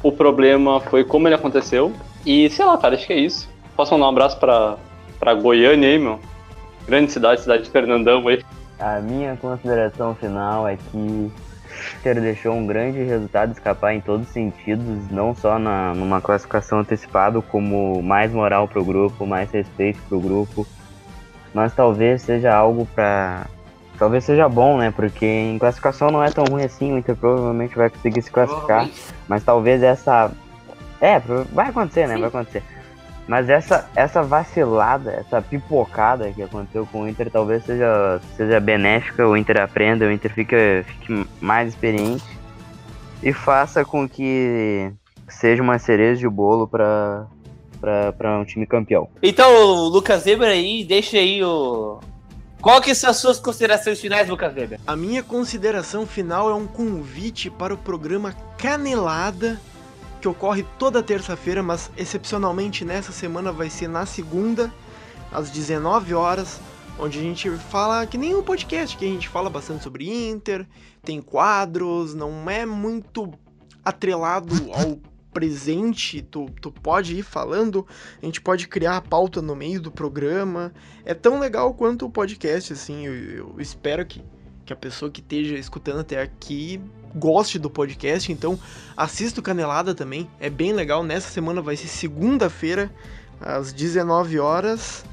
[0.01, 1.91] O problema foi como ele aconteceu.
[2.25, 3.49] E sei lá, cara, acho que é isso.
[3.75, 4.77] Posso mandar um abraço pra,
[5.19, 6.19] pra Goiânia aí, meu.
[6.87, 8.41] Grande cidade, cidade de Fernandão aí.
[8.79, 11.31] A minha consideração final é que
[11.81, 16.21] o Inter deixou um grande resultado escapar em todos os sentidos, não só na, numa
[16.21, 20.67] classificação antecipada, como mais moral pro grupo, mais respeito pro grupo,
[21.53, 23.47] mas talvez seja algo pra.
[23.97, 24.91] Talvez seja bom, né?
[24.95, 28.89] Porque em classificação não é tão ruim assim, o Inter provavelmente vai conseguir se classificar.
[29.27, 30.31] Mas talvez essa.
[30.99, 31.19] É,
[31.51, 32.15] vai acontecer, né?
[32.15, 32.21] Sim.
[32.21, 32.63] Vai acontecer.
[33.27, 39.27] Mas essa, essa vacilada, essa pipocada que aconteceu com o Inter talvez seja, seja benéfica,
[39.27, 42.25] o Inter aprenda, o Inter fique, fique mais experiente
[43.23, 44.91] e faça com que
[45.29, 47.27] seja uma cereja de bolo para
[47.81, 49.09] para um time campeão.
[49.23, 51.99] Então, Lucas Weber aí, deixa aí o.
[52.61, 54.79] Qual que são as suas considerações finais, Lucas Weber?
[54.85, 59.59] A minha consideração final é um convite para o programa Canelada,
[60.21, 64.71] que ocorre toda terça-feira, mas excepcionalmente nessa semana vai ser na segunda,
[65.31, 66.61] às 19 horas,
[66.99, 70.67] onde a gente fala que nem um podcast, que a gente fala bastante sobre Inter,
[71.03, 73.33] tem quadros, não é muito
[73.83, 74.99] atrelado ao
[75.33, 77.87] presente, tu, tu pode ir falando,
[78.21, 82.11] a gente pode criar a pauta no meio do programa, é tão legal quanto o
[82.11, 84.21] podcast, assim, eu, eu espero que,
[84.71, 86.79] que a pessoa que esteja escutando até aqui
[87.13, 88.57] goste do podcast, então
[88.95, 92.89] assista o Canelada também, é bem legal, nessa semana vai ser segunda-feira,
[93.39, 95.03] às 19 horas,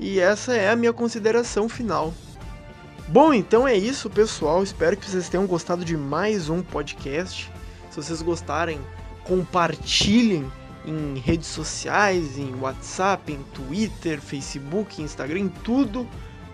[0.00, 2.14] e essa é a minha consideração final.
[3.08, 7.50] Bom, então é isso, pessoal, espero que vocês tenham gostado de mais um podcast,
[7.90, 8.80] se vocês gostarem,
[9.24, 10.50] compartilhem
[10.86, 16.08] em redes sociais, em WhatsApp, em Twitter, Facebook, Instagram, tudo.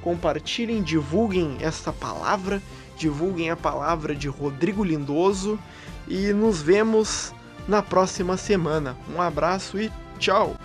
[0.08, 2.62] Compartilhem, divulguem essa palavra,
[2.96, 5.58] divulguem a palavra de Rodrigo Lindoso
[6.08, 7.34] e nos vemos
[7.68, 8.96] na próxima semana.
[9.14, 10.56] Um abraço e tchau!